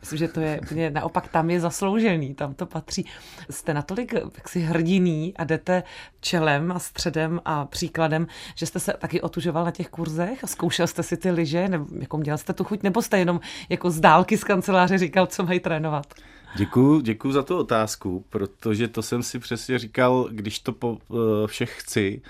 myslím, 0.00 0.18
že 0.18 0.28
to 0.28 0.40
je 0.40 0.60
úplně 0.60 0.90
naopak 0.90 1.28
tam 1.28 1.50
je 1.50 1.60
zasloužený, 1.60 2.34
tam 2.34 2.54
to 2.54 2.66
patří. 2.66 3.06
Jste 3.50 3.74
natolik 3.74 4.14
jaksi 4.14 4.60
hrdiný 4.60 5.34
a 5.36 5.44
jdete 5.44 5.82
čelem 6.20 6.72
a 6.72 6.78
středem 6.78 7.40
a 7.44 7.64
příkladem, 7.64 8.26
že 8.54 8.66
jste 8.66 8.80
se 8.80 8.92
taky 8.98 9.20
otužoval 9.20 9.64
na 9.64 9.70
těch 9.70 9.88
kurzech 9.88 10.44
a 10.44 10.46
zkoušel 10.46 10.86
jste 10.86 11.02
si 11.02 11.16
ty 11.16 11.30
lyže, 11.30 11.68
nebo 11.68 11.86
jako 11.98 12.18
měl 12.18 12.38
jste 12.38 12.52
tu 12.52 12.64
chuť, 12.64 12.82
nebo 12.82 13.02
jste 13.02 13.18
jenom 13.18 13.40
jako 13.68 13.90
z 13.90 14.00
dálky 14.00 14.38
z 14.38 14.44
kanceláře 14.44 14.98
říkal, 14.98 15.26
co 15.26 15.42
mají 15.42 15.60
trénovat? 15.60 16.14
Děkuju, 16.56 17.00
děkuju 17.00 17.32
za 17.32 17.42
tu 17.42 17.58
otázku, 17.58 18.24
protože 18.30 18.88
to 18.88 19.02
jsem 19.02 19.22
si 19.22 19.38
přesně 19.38 19.78
říkal, 19.78 20.28
když 20.30 20.58
to 20.58 20.72
po 20.72 20.98
eh, 21.10 21.16
všech 21.46 21.80
chci, 21.80 22.22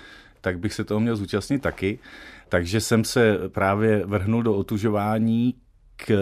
tak 0.46 0.58
bych 0.58 0.74
se 0.74 0.84
toho 0.84 1.00
měl 1.00 1.16
zúčastnit 1.16 1.62
taky. 1.62 1.98
Takže 2.48 2.80
jsem 2.80 3.04
se 3.04 3.38
právě 3.48 4.06
vrhnul 4.06 4.42
do 4.42 4.54
otužování, 4.54 5.54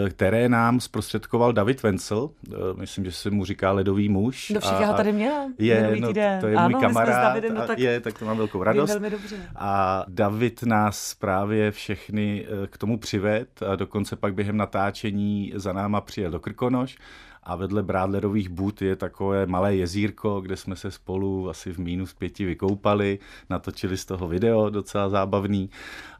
které 0.09 0.49
nám 0.49 0.79
zprostředkoval 0.79 1.53
David 1.53 1.83
Wenzel, 1.83 2.29
eh, 2.29 2.53
myslím, 2.75 3.05
že 3.05 3.11
se 3.11 3.29
mu 3.29 3.45
říká 3.45 3.71
ledový 3.71 4.09
muž. 4.09 4.51
Do 4.53 4.59
všech 4.59 4.79
já 4.81 4.87
ho 4.87 4.93
tady 4.93 5.11
měla 5.11 5.47
je, 5.59 5.97
no, 5.99 6.13
to 6.41 6.47
je 6.47 6.55
ano, 6.55 6.69
můj 6.69 6.81
kamarád. 6.81 7.23
Davidem, 7.23 7.55
no, 7.55 7.67
tak 7.67 7.79
je, 7.79 7.99
tak 7.99 8.19
to 8.19 8.25
mám 8.25 8.37
velkou 8.37 8.63
radost. 8.63 8.89
Velmi 8.89 9.09
dobře. 9.09 9.35
A 9.55 10.05
David 10.07 10.63
nás 10.63 11.13
právě 11.13 11.71
všechny 11.71 12.45
eh, 12.45 12.67
k 12.67 12.77
tomu 12.77 12.97
přived 12.97 13.63
a 13.63 13.75
dokonce 13.75 14.15
pak 14.15 14.33
během 14.33 14.57
natáčení 14.57 15.53
za 15.55 15.73
náma 15.73 16.01
přijel 16.01 16.31
do 16.31 16.39
Krkonoš 16.39 16.97
a 17.45 17.55
vedle 17.55 17.83
Brádlerových 17.83 18.49
bud 18.49 18.81
je 18.81 18.95
takové 18.95 19.45
malé 19.45 19.75
jezírko, 19.75 20.41
kde 20.41 20.57
jsme 20.57 20.75
se 20.75 20.91
spolu 20.91 21.49
asi 21.49 21.73
v 21.73 21.77
minus 21.77 22.13
pěti 22.13 22.45
vykoupali, 22.45 23.19
natočili 23.49 23.97
z 23.97 24.05
toho 24.05 24.27
video, 24.27 24.69
docela 24.69 25.09
zábavný. 25.09 25.69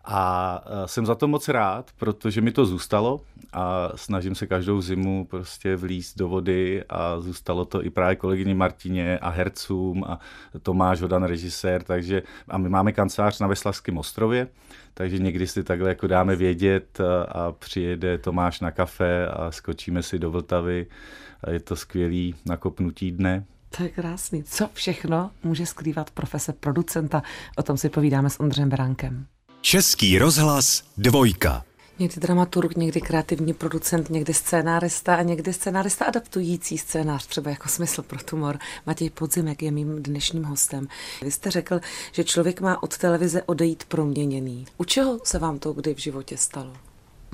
A 0.08 0.62
jsem 0.86 1.06
za 1.06 1.16
to 1.16 1.28
moc 1.28 1.48
rád, 1.48 1.92
protože 1.98 2.42
mi 2.42 2.52
to 2.52 2.66
zůstalo 2.66 3.22
a 3.54 3.92
snažím 3.96 4.36
se 4.36 4.48
každou 4.48 4.82
zimu 4.82 5.26
prostě 5.26 5.76
vlízt 5.76 6.18
do 6.18 6.28
vody 6.28 6.84
a 6.90 7.20
zůstalo 7.20 7.66
to 7.66 7.86
i 7.86 7.90
právě 7.90 8.16
kolegyni 8.16 8.54
Martině 8.54 9.20
a 9.20 9.30
hercům 9.30 10.04
a 10.04 10.20
Tomáš 10.62 11.02
Hodan 11.02 11.24
režisér, 11.24 11.84
takže 11.84 12.24
a 12.48 12.58
my 12.58 12.70
máme 12.70 12.92
kancelář 12.92 13.40
na 13.40 13.48
Veslavském 13.48 13.98
ostrově, 13.98 14.48
takže 14.94 15.18
někdy 15.18 15.48
si 15.48 15.64
takhle 15.64 15.90
jako 15.90 16.08
dáme 16.08 16.36
vědět 16.36 17.00
a, 17.00 17.24
a 17.24 17.52
přijede 17.52 18.18
Tomáš 18.18 18.60
na 18.60 18.72
kafe 18.72 19.28
a 19.28 19.52
skočíme 19.52 20.04
si 20.04 20.20
do 20.20 20.32
Vltavy 20.32 20.88
a 21.44 21.50
je 21.50 21.60
to 21.60 21.76
skvělý 21.76 22.36
nakopnutí 22.46 23.12
dne. 23.12 23.46
To 23.78 23.84
je 23.84 23.90
krásný. 23.90 24.44
Co 24.44 24.70
všechno 24.74 25.32
může 25.44 25.66
skrývat 25.66 26.12
profese 26.12 26.54
producenta? 26.54 27.24
O 27.58 27.64
tom 27.64 27.78
si 27.78 27.90
povídáme 27.90 28.30
s 28.30 28.40
Ondřejem 28.40 28.70
Beránkem. 28.70 29.26
Český 29.66 30.18
rozhlas 30.20 30.84
dvojka. 30.98 31.64
Někdy 32.00 32.22
dramaturg, 32.22 32.78
někdy 32.78 33.02
kreativní 33.02 33.54
producent, 33.54 34.10
někdy 34.10 34.34
scénárista 34.34 35.16
a 35.16 35.22
někdy 35.22 35.54
scénárista 35.54 36.06
adaptující 36.06 36.78
scénář, 36.78 37.28
třeba 37.28 37.52
jako 37.52 37.70
smysl 37.70 38.02
pro 38.02 38.24
tumor. 38.24 38.58
Matěj 38.86 39.10
Podzimek 39.10 39.64
je 39.64 39.72
mým 39.72 40.04
dnešním 40.04 40.44
hostem. 40.44 40.88
Vy 41.22 41.32
jste 41.32 41.52
řekl, 41.52 41.80
že 42.12 42.24
člověk 42.24 42.62
má 42.62 42.84
od 42.84 42.98
televize 42.98 43.44
odejít 43.44 43.84
proměněný. 43.84 44.66
U 44.78 44.84
čeho 44.84 45.20
se 45.24 45.40
vám 45.40 45.60
to 45.60 45.74
kdy 45.74 45.96
v 45.96 46.00
životě 46.00 46.38
stalo? 46.38 46.74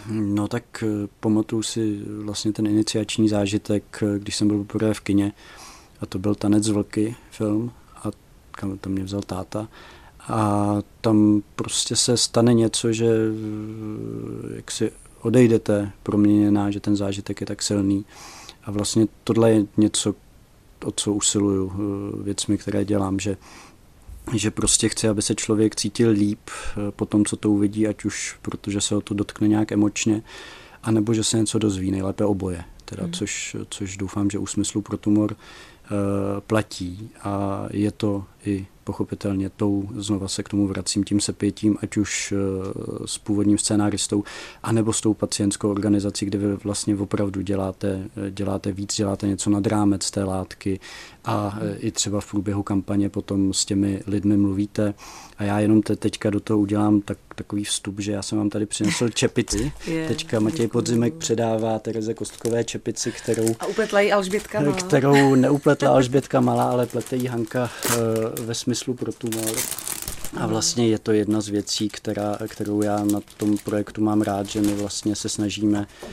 No 0.10 0.48
tak 0.48 0.84
eh, 0.84 1.08
pamatuju 1.20 1.64
si 1.64 2.02
vlastně 2.24 2.52
ten 2.54 2.68
iniciační 2.68 3.30
zážitek, 3.30 4.04
eh, 4.04 4.20
když 4.20 4.36
jsem 4.36 4.48
byl 4.48 4.58
poprvé 4.58 4.94
v 4.94 5.00
kině 5.00 5.32
a 6.02 6.06
to 6.06 6.20
byl 6.20 6.36
Tanec 6.36 6.64
z 6.64 6.70
vlky 6.70 7.16
film 7.32 7.72
a 7.96 8.12
kam 8.52 8.78
to 8.78 8.90
mě 8.90 9.04
vzal 9.04 9.22
táta 9.22 9.68
a 10.28 10.78
tam 11.02 11.44
prostě 11.56 11.96
se 11.96 12.18
stane 12.18 12.54
něco, 12.54 12.94
že 12.94 13.06
eh, 13.06 14.56
jak 14.56 14.72
si 14.72 14.92
odejdete 15.22 15.92
proměněná, 16.04 16.72
že 16.72 16.80
ten 16.80 16.96
zážitek 16.96 17.42
je 17.42 17.48
tak 17.48 17.62
silný. 17.62 18.06
A 18.64 18.72
vlastně 18.72 19.08
tohle 19.24 19.52
je 19.52 19.66
něco, 19.78 20.16
o 20.86 20.92
co 20.92 21.14
usiluju 21.14 21.72
eh, 21.74 22.24
věcmi, 22.24 22.58
které 22.58 22.86
dělám, 22.86 23.20
že, 23.20 23.38
že 24.36 24.52
prostě 24.52 24.90
chci, 24.90 25.08
aby 25.08 25.22
se 25.22 25.36
člověk 25.36 25.76
cítil 25.76 26.10
líp 26.10 26.40
eh, 26.50 26.92
po 26.92 27.06
tom, 27.06 27.26
co 27.26 27.36
to 27.36 27.52
uvidí, 27.52 27.88
ať 27.88 28.06
už 28.06 28.38
protože 28.42 28.82
se 28.82 28.96
o 28.96 29.02
to 29.02 29.14
dotkne 29.14 29.48
nějak 29.48 29.72
emočně, 29.72 30.24
anebo 30.84 31.14
že 31.14 31.24
se 31.24 31.38
něco 31.38 31.60
dozví, 31.60 31.92
nejlépe 31.92 32.26
oboje. 32.26 32.64
Teda, 32.86 33.04
hmm. 33.04 33.14
což, 33.14 33.56
což 33.70 33.98
doufám, 33.98 34.30
že 34.30 34.38
u 34.38 34.48
smyslu 34.48 34.82
pro 34.82 34.98
tumor 34.98 35.32
uh, 35.32 35.38
platí 36.48 37.10
a 37.24 37.66
je 37.72 37.92
to 37.92 38.26
i 38.46 38.68
pochopitelně 38.84 39.50
tou, 39.50 39.90
znova 39.96 40.28
se 40.28 40.44
k 40.44 40.50
tomu 40.50 40.68
vracím 40.68 41.04
tím 41.04 41.20
sepětím, 41.20 41.78
ať 41.82 41.98
už 41.98 42.34
eh, 42.34 42.38
s 43.06 43.18
původním 43.18 43.58
scénáristou, 43.58 44.24
anebo 44.64 44.94
s 44.94 45.02
tou 45.02 45.14
pacientskou 45.14 45.70
organizací, 45.70 46.26
kde 46.26 46.38
vy 46.38 46.56
vlastně 46.56 46.96
opravdu 46.96 47.42
děláte, 47.42 48.10
eh, 48.28 48.32
děláte 48.32 48.72
víc, 48.72 48.96
děláte 48.96 49.28
něco 49.28 49.50
nad 49.50 49.68
rámec 49.68 50.12
té 50.12 50.24
látky 50.24 50.80
a 51.26 51.60
eh, 51.62 51.78
i 51.78 51.92
třeba 51.92 52.22
v 52.22 52.32
průběhu 52.32 52.64
kampaně 52.64 53.10
potom 53.10 53.54
s 53.54 53.66
těmi 53.66 54.02
lidmi 54.08 54.38
mluvíte. 54.38 54.94
A 55.38 55.44
já 55.44 55.60
jenom 55.60 55.82
te, 55.82 55.96
teďka 55.96 56.30
do 56.30 56.40
toho 56.40 56.60
udělám 56.60 57.02
tak, 57.02 57.18
takový 57.36 57.64
vstup, 57.64 58.00
že 58.00 58.12
já 58.12 58.22
jsem 58.22 58.38
vám 58.38 58.50
tady 58.50 58.66
přinesl 58.66 59.10
čepici. 59.10 59.72
Je, 59.88 60.08
teďka 60.08 60.40
Matěj 60.40 60.68
Podzimek 60.68 61.14
předává 61.14 61.80
Tereze 61.80 62.14
Kostkové 62.14 62.64
čepici, 62.64 63.12
kterou... 63.12 63.56
A 63.60 63.66
upletla 63.66 64.00
ji 64.00 64.12
Alžbětka 64.12 64.60
Malá. 64.62 64.76
Kterou 64.88 65.36
neupletla 65.36 65.90
Alžbětka 65.90 66.40
Malá, 66.40 66.72
ale 66.72 66.86
plete 66.86 67.16
ji 67.16 67.28
Hanka 67.28 67.70
ve 68.42 68.54
smyslu 68.54 68.94
pro 68.94 69.12
tumor. 69.12 69.56
A 70.38 70.48
vlastně 70.48 70.88
je 70.88 71.00
to 71.00 71.12
jedna 71.12 71.42
z 71.42 71.48
věcí, 71.48 71.90
která, 71.90 72.38
kterou 72.48 72.82
já 72.82 73.04
na 73.04 73.20
tom 73.38 73.58
projektu 73.58 74.02
mám 74.02 74.22
rád, 74.22 74.48
že 74.48 74.62
my 74.62 74.74
vlastně 74.74 75.16
se 75.16 75.30
snažíme 75.30 75.88
eh, 76.04 76.08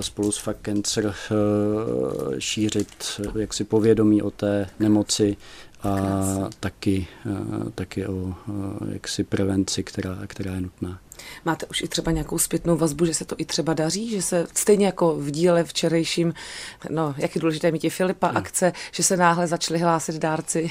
spolu 0.00 0.32
s 0.32 0.38
Fuck 0.38 0.56
Cancer 0.62 1.06
eh, 1.06 2.40
šířit 2.40 3.20
jaksi 3.38 3.64
povědomí 3.64 4.22
o 4.22 4.30
té 4.30 4.66
nemoci 4.80 5.36
a 5.82 6.20
taky, 6.60 7.06
eh, 7.26 7.70
taky 7.74 8.06
o 8.06 8.34
jaksi 8.92 9.24
prevenci, 9.24 9.82
která, 9.82 10.18
která 10.26 10.54
je 10.54 10.60
nutná. 10.60 11.00
Máte 11.44 11.66
už 11.66 11.82
i 11.82 11.88
třeba 11.88 12.12
nějakou 12.12 12.38
zpětnou 12.38 12.76
vazbu, 12.76 13.04
že 13.04 13.14
se 13.14 13.24
to 13.24 13.34
i 13.38 13.44
třeba 13.44 13.74
daří, 13.74 14.10
že 14.10 14.22
se 14.22 14.46
stejně 14.54 14.86
jako 14.86 15.16
v 15.16 15.30
díle 15.30 15.64
včerejším, 15.64 16.34
no, 16.90 17.14
jak 17.18 17.34
je 17.34 17.40
důležité 17.40 17.70
mít 17.70 17.84
i 17.84 17.90
Filipa 17.90 18.32
no. 18.32 18.38
akce, 18.38 18.72
že 18.92 19.02
se 19.02 19.16
náhle 19.16 19.46
začali 19.46 19.80
hlásit 19.80 20.14
dárci 20.16 20.70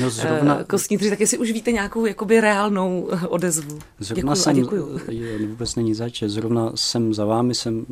no, 0.00 0.10
zrovna, 0.10 0.64
kostní 0.64 0.98
tři, 0.98 1.10
tak 1.10 1.20
jestli 1.20 1.38
už 1.38 1.52
víte 1.52 1.72
nějakou 1.72 2.06
jakoby 2.06 2.40
reálnou 2.40 3.10
odezvu. 3.28 3.78
Zrovna 3.98 4.34
děkuju 4.34 4.42
jsem, 4.42 4.50
a 4.50 4.54
děkuju. 4.54 5.00
Je, 5.08 5.46
vůbec 5.46 5.74
není 5.74 5.94
zač, 5.94 6.22
zrovna 6.26 6.72
jsem 6.74 7.14
za 7.14 7.24
vámi, 7.24 7.54
jsem 7.54 7.86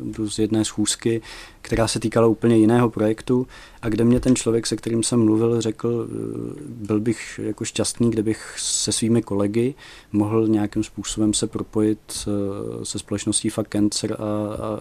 jdu 0.00 0.30
z 0.30 0.38
jedné 0.38 0.64
schůzky, 0.64 1.22
která 1.62 1.88
se 1.88 2.00
týkala 2.00 2.26
úplně 2.26 2.56
jiného 2.56 2.90
projektu 2.90 3.46
a 3.82 3.88
kde 3.88 4.04
mě 4.04 4.20
ten 4.20 4.36
člověk, 4.36 4.66
se 4.66 4.76
kterým 4.76 5.02
jsem 5.02 5.24
mluvil, 5.24 5.60
řekl, 5.60 6.08
eh, 6.10 6.60
byl 6.66 7.00
bych 7.00 7.40
jako 7.42 7.64
šťastný, 7.64 8.10
kdybych 8.10 8.54
se 8.58 8.92
svými 8.92 9.22
kolegy 9.22 9.74
mohl 10.12 10.48
nějakým 10.48 10.84
způsobem 10.84 11.34
se 11.34 11.46
propojit 11.46 11.98
eh, 12.26 12.84
se 12.84 12.98
společností 12.98 13.50
Fuck 13.50 13.68
Cancer 13.68 14.12
a, 14.12 14.14
a 14.16 14.80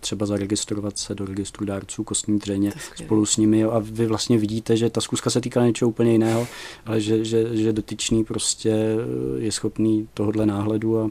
třeba 0.00 0.26
zaregistrovat 0.26 0.98
se 0.98 1.14
do 1.14 1.24
registru 1.24 1.66
dárců 1.66 2.04
kostní 2.04 2.38
dřeně 2.38 2.72
spolu 2.96 3.26
s 3.26 3.36
nimi. 3.36 3.60
Jo. 3.60 3.70
A 3.70 3.78
vy 3.78 4.06
vlastně 4.06 4.38
vidíte, 4.38 4.76
že 4.76 4.90
ta 4.90 5.00
zkuska 5.00 5.30
se 5.30 5.40
týká 5.40 5.66
něčeho 5.66 5.88
úplně 5.88 6.12
jiného, 6.12 6.46
ale 6.86 7.00
že, 7.00 7.24
že, 7.24 7.56
že 7.56 7.72
dotyčný 7.72 8.24
prostě 8.24 8.96
je 9.38 9.52
schopný 9.52 10.08
tohohle 10.14 10.46
náhledu 10.46 10.98
a 10.98 11.10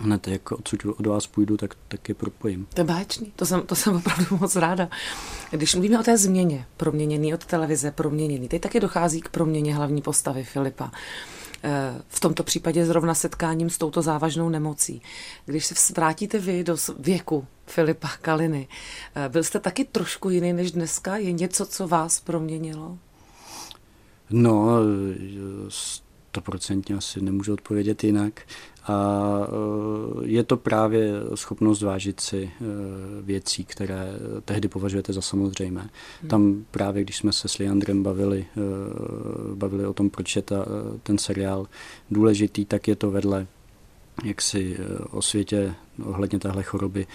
hned 0.00 0.28
jak 0.28 0.52
odsud 0.52 0.84
od 0.84 1.06
vás 1.06 1.26
půjdu, 1.26 1.56
tak, 1.56 1.74
tak 1.88 2.08
je 2.08 2.14
propojím. 2.14 2.66
To 2.74 2.80
je 2.80 2.84
báječný, 2.84 3.32
to 3.36 3.46
jsem, 3.46 3.62
to 3.62 3.74
jsem 3.74 3.96
opravdu 3.96 4.36
moc 4.40 4.56
ráda. 4.56 4.88
Když 5.50 5.74
mluvíme 5.74 6.00
o 6.00 6.02
té 6.02 6.18
změně, 6.18 6.66
proměněný 6.76 7.34
od 7.34 7.44
televize, 7.44 7.90
proměněný, 7.90 8.48
teď 8.48 8.62
taky 8.62 8.80
dochází 8.80 9.20
k 9.20 9.28
proměně 9.28 9.74
hlavní 9.74 10.02
postavy 10.02 10.44
Filipa. 10.44 10.90
Eh, 11.62 12.02
v 12.08 12.20
tomto 12.20 12.42
případě 12.42 12.86
zrovna 12.86 13.14
setkáním 13.14 13.70
s 13.70 13.78
touto 13.78 14.02
závažnou 14.02 14.48
nemocí. 14.48 15.02
Když 15.46 15.66
se 15.66 15.92
vrátíte 15.96 16.38
vy 16.38 16.64
do 16.64 16.76
věku 16.98 17.46
Filipa 17.66 18.08
Kaliny, 18.22 18.68
eh, 19.14 19.28
byl 19.28 19.44
jste 19.44 19.60
taky 19.60 19.84
trošku 19.84 20.30
jiný 20.30 20.52
než 20.52 20.72
dneska? 20.72 21.16
Je 21.16 21.32
něco, 21.32 21.66
co 21.66 21.88
vás 21.88 22.20
proměnilo? 22.20 22.98
No, 24.30 24.68
stoprocentně 26.30 26.94
asi 26.94 27.20
nemůžu 27.20 27.52
odpovědět 27.52 28.04
jinak. 28.04 28.40
A 28.86 29.38
e, 30.22 30.28
je 30.28 30.44
to 30.44 30.56
právě 30.56 31.12
schopnost 31.34 31.82
vážit 31.82 32.20
si 32.20 32.42
e, 32.42 32.50
věcí, 33.22 33.64
které 33.64 34.12
tehdy 34.44 34.68
považujete 34.68 35.12
za 35.12 35.20
samozřejmé. 35.20 35.80
Hmm. 36.20 36.30
Tam 36.30 36.64
právě, 36.70 37.04
když 37.04 37.16
jsme 37.16 37.32
se 37.32 37.48
s 37.48 37.58
Leandrem 37.58 38.02
bavili, 38.02 38.46
e, 38.56 39.54
bavili 39.54 39.86
o 39.86 39.92
tom, 39.92 40.10
proč 40.10 40.36
je 40.36 40.42
ta, 40.42 40.64
ten 41.02 41.18
seriál 41.18 41.66
důležitý, 42.10 42.64
tak 42.64 42.88
je 42.88 42.96
to 42.96 43.10
vedle 43.10 43.46
jaksi 44.24 44.76
o 45.10 45.22
světě 45.22 45.74
ohledně 46.04 46.38
téhle 46.38 46.62
choroby 46.62 47.06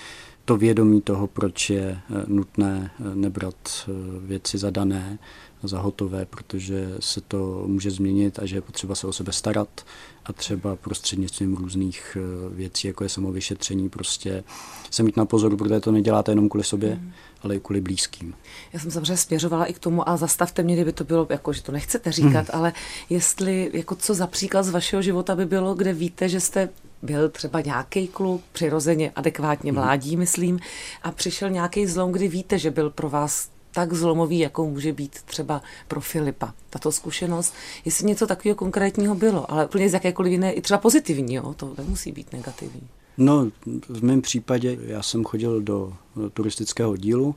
to 0.45 0.57
vědomí 0.57 1.01
toho, 1.01 1.27
proč 1.27 1.69
je 1.69 1.99
nutné 2.27 2.91
nebrat 3.13 3.89
věci 4.19 4.57
zadané, 4.57 5.19
za 5.67 5.79
hotové, 5.79 6.25
protože 6.25 6.95
se 6.99 7.21
to 7.21 7.63
může 7.67 7.91
změnit 7.91 8.39
a 8.39 8.45
že 8.45 8.55
je 8.55 8.61
potřeba 8.61 8.95
se 8.95 9.07
o 9.07 9.13
sebe 9.13 9.31
starat 9.31 9.85
a 10.25 10.33
třeba 10.33 10.75
prostřednictvím 10.75 11.55
různých 11.55 12.17
eh, 12.19 12.55
věcí, 12.55 12.87
jako 12.87 13.03
je 13.03 13.09
samovyšetření, 13.09 13.89
prostě 13.89 14.43
se 14.91 15.03
mít 15.03 15.17
na 15.17 15.25
pozoru, 15.25 15.57
protože 15.57 15.79
to 15.79 15.91
neděláte 15.91 16.31
jenom 16.31 16.49
kvůli 16.49 16.63
sobě, 16.63 16.95
mm. 16.95 17.11
ale 17.41 17.55
i 17.55 17.59
kvůli 17.59 17.81
blízkým. 17.81 18.33
Já 18.73 18.79
jsem 18.79 18.91
samozřejmě 18.91 19.17
směřovala 19.17 19.65
i 19.65 19.73
k 19.73 19.79
tomu, 19.79 20.09
a 20.09 20.17
zastavte 20.17 20.63
mě, 20.63 20.75
kdyby 20.75 20.91
to 20.91 21.03
bylo, 21.03 21.27
jako 21.29 21.53
že 21.53 21.63
to 21.63 21.71
nechcete 21.71 22.11
říkat, 22.11 22.45
mm. 22.53 22.59
ale 22.59 22.73
jestli, 23.09 23.71
jako 23.73 23.95
co 23.95 24.13
za 24.13 24.27
příklad 24.27 24.63
z 24.63 24.69
vašeho 24.69 25.01
života 25.01 25.35
by 25.35 25.45
bylo, 25.45 25.75
kde 25.75 25.93
víte, 25.93 26.29
že 26.29 26.39
jste 26.39 26.69
byl 27.01 27.29
třeba 27.29 27.61
nějaký 27.61 28.07
kluk, 28.07 28.41
přirozeně 28.51 29.11
adekvátně 29.15 29.71
mhm. 29.71 29.81
mládí, 29.81 30.17
myslím, 30.17 30.59
a 31.03 31.11
přišel 31.11 31.49
nějaký 31.49 31.87
zlom, 31.87 32.11
kdy 32.11 32.27
víte, 32.27 32.59
že 32.59 32.71
byl 32.71 32.89
pro 32.89 33.09
vás 33.09 33.49
tak 33.71 33.93
zlomový, 33.93 34.39
jako 34.39 34.65
může 34.65 34.93
být 34.93 35.21
třeba 35.25 35.61
pro 35.87 36.01
Filipa. 36.01 36.53
Tato 36.69 36.91
zkušenost, 36.91 37.53
jestli 37.85 38.05
něco 38.05 38.27
takového 38.27 38.55
konkrétního 38.55 39.15
bylo, 39.15 39.51
ale 39.51 39.65
úplně 39.65 39.89
z 39.89 39.93
jakékoliv 39.93 40.31
jiné, 40.31 40.53
i 40.53 40.61
třeba 40.61 40.77
pozitivního, 40.77 41.53
to 41.53 41.73
nemusí 41.77 42.11
být 42.11 42.33
negativní. 42.33 42.81
No, 43.17 43.51
v 43.89 44.03
mém 44.03 44.21
případě 44.21 44.77
já 44.81 45.03
jsem 45.03 45.23
chodil 45.23 45.61
do, 45.61 45.93
do 46.15 46.29
turistického 46.29 46.97
dílu 46.97 47.35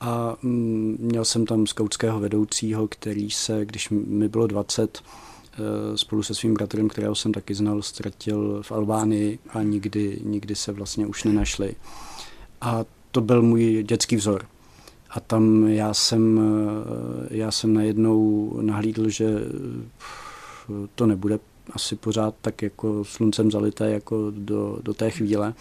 a 0.00 0.36
mm, 0.42 0.96
měl 1.00 1.24
jsem 1.24 1.46
tam 1.46 1.66
skautského 1.66 2.20
vedoucího, 2.20 2.88
který 2.88 3.30
se, 3.30 3.64
když 3.64 3.90
mi 3.90 4.28
bylo 4.28 4.46
20, 4.46 4.98
eh, 4.98 5.29
spolu 5.94 6.22
se 6.22 6.34
svým 6.34 6.54
bratrem, 6.54 6.88
kterého 6.88 7.14
jsem 7.14 7.32
taky 7.32 7.54
znal, 7.54 7.82
ztratil 7.82 8.62
v 8.62 8.72
Albánii 8.72 9.38
a 9.50 9.62
nikdy, 9.62 10.20
nikdy 10.24 10.54
se 10.54 10.72
vlastně 10.72 11.06
už 11.06 11.24
nenašli. 11.24 11.74
A 12.60 12.84
to 13.10 13.20
byl 13.20 13.42
můj 13.42 13.84
dětský 13.88 14.16
vzor. 14.16 14.46
A 15.10 15.20
tam 15.20 15.66
já 15.66 15.94
jsem, 15.94 16.40
já 17.30 17.50
jsem 17.50 17.74
najednou 17.74 18.52
nahlídl, 18.62 19.08
že 19.08 19.38
to 20.94 21.06
nebude 21.06 21.38
asi 21.72 21.96
pořád 21.96 22.34
tak 22.40 22.62
jako 22.62 23.04
sluncem 23.04 23.50
zalité 23.50 23.90
jako 23.90 24.26
do, 24.30 24.78
do 24.82 24.94
té 24.94 25.10
chvíle. 25.10 25.54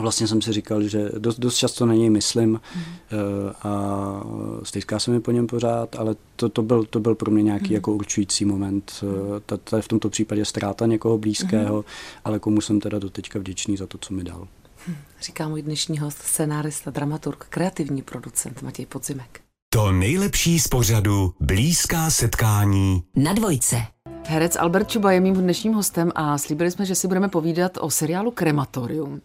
Vlastně 0.00 0.26
jsem 0.28 0.42
si 0.42 0.52
říkal, 0.52 0.82
že 0.82 1.10
dost, 1.18 1.38
dost 1.38 1.56
často 1.56 1.86
na 1.86 1.94
něj 1.94 2.10
myslím 2.10 2.50
mm. 2.50 2.60
a 3.62 4.24
stýská 4.62 4.98
se 4.98 5.10
mi 5.10 5.20
po 5.20 5.30
něm 5.30 5.46
pořád, 5.46 5.96
ale 5.96 6.16
to, 6.36 6.48
to, 6.48 6.62
byl, 6.62 6.84
to 6.84 7.00
byl 7.00 7.14
pro 7.14 7.30
mě 7.30 7.42
nějaký 7.42 7.68
mm. 7.68 7.74
jako 7.74 7.92
určující 7.92 8.44
moment. 8.44 9.04
To, 9.46 9.58
to 9.58 9.76
je 9.76 9.82
v 9.82 9.88
tomto 9.88 10.10
případě 10.10 10.44
ztráta 10.44 10.86
někoho 10.86 11.18
blízkého, 11.18 11.76
mm. 11.76 11.82
ale 12.24 12.38
komu 12.38 12.60
jsem 12.60 12.80
teda 12.80 12.98
doteďka 12.98 13.38
vděčný 13.38 13.76
za 13.76 13.86
to, 13.86 13.98
co 13.98 14.14
mi 14.14 14.24
dal. 14.24 14.48
Říká 15.22 15.48
můj 15.48 15.62
dnešní 15.62 15.98
host, 15.98 16.18
scenárista, 16.18 16.90
dramaturg, 16.90 17.46
kreativní 17.48 18.02
producent 18.02 18.62
Matěj 18.62 18.86
Podzimek. 18.86 19.40
To 19.74 19.92
nejlepší 19.92 20.60
z 20.60 20.68
pořadu 20.68 21.34
Blízká 21.40 22.10
setkání 22.10 23.02
na 23.16 23.32
dvojce. 23.32 23.76
Herec 24.26 24.56
Albert 24.56 24.90
Čuba 24.90 25.12
je 25.12 25.20
mým 25.20 25.34
dnešním 25.34 25.72
hostem 25.72 26.12
a 26.14 26.38
slíbili 26.38 26.70
jsme, 26.70 26.84
že 26.86 26.94
si 26.94 27.08
budeme 27.08 27.28
povídat 27.28 27.78
o 27.80 27.90
seriálu 27.90 28.30
Krematorium. 28.30 29.20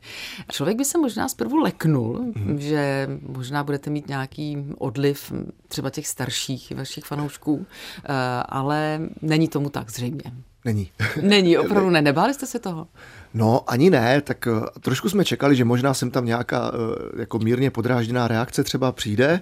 Člověk 0.52 0.78
by 0.78 0.86
se 0.86 0.98
možná 0.98 1.30
zprvu 1.30 1.58
leknul, 1.58 2.22
mm. 2.36 2.60
že 2.60 3.08
možná 3.28 3.64
budete 3.64 3.90
mít 3.90 4.08
nějaký 4.08 4.66
odliv 4.78 5.34
třeba 5.68 5.90
těch 5.90 6.08
starších 6.08 6.74
vašich 6.76 7.06
fanoušků, 7.06 7.66
eh, 7.66 8.14
ale 8.46 9.00
není 9.22 9.48
tomu 9.48 9.70
tak 9.70 9.92
zřejmě. 9.92 10.32
Není. 10.66 10.92
Není, 11.22 11.58
opravdu 11.66 11.90
ne. 11.90 12.02
Nebáli 12.02 12.34
jste 12.34 12.46
se 12.46 12.60
toho? 12.60 12.88
No, 13.34 13.64
ani 13.68 13.90
ne, 13.90 14.22
tak 14.22 14.48
uh, 14.52 14.66
trošku 14.82 15.10
jsme 15.10 15.26
čekali, 15.26 15.56
že 15.56 15.66
možná 15.66 15.94
sem 15.94 16.12
tam 16.12 16.26
nějaká 16.26 16.72
uh, 16.74 16.80
jako 17.20 17.40
mírně 17.40 17.72
podrážděná 17.72 18.28
reakce 18.28 18.64
třeba 18.64 18.92
přijde, 18.92 19.42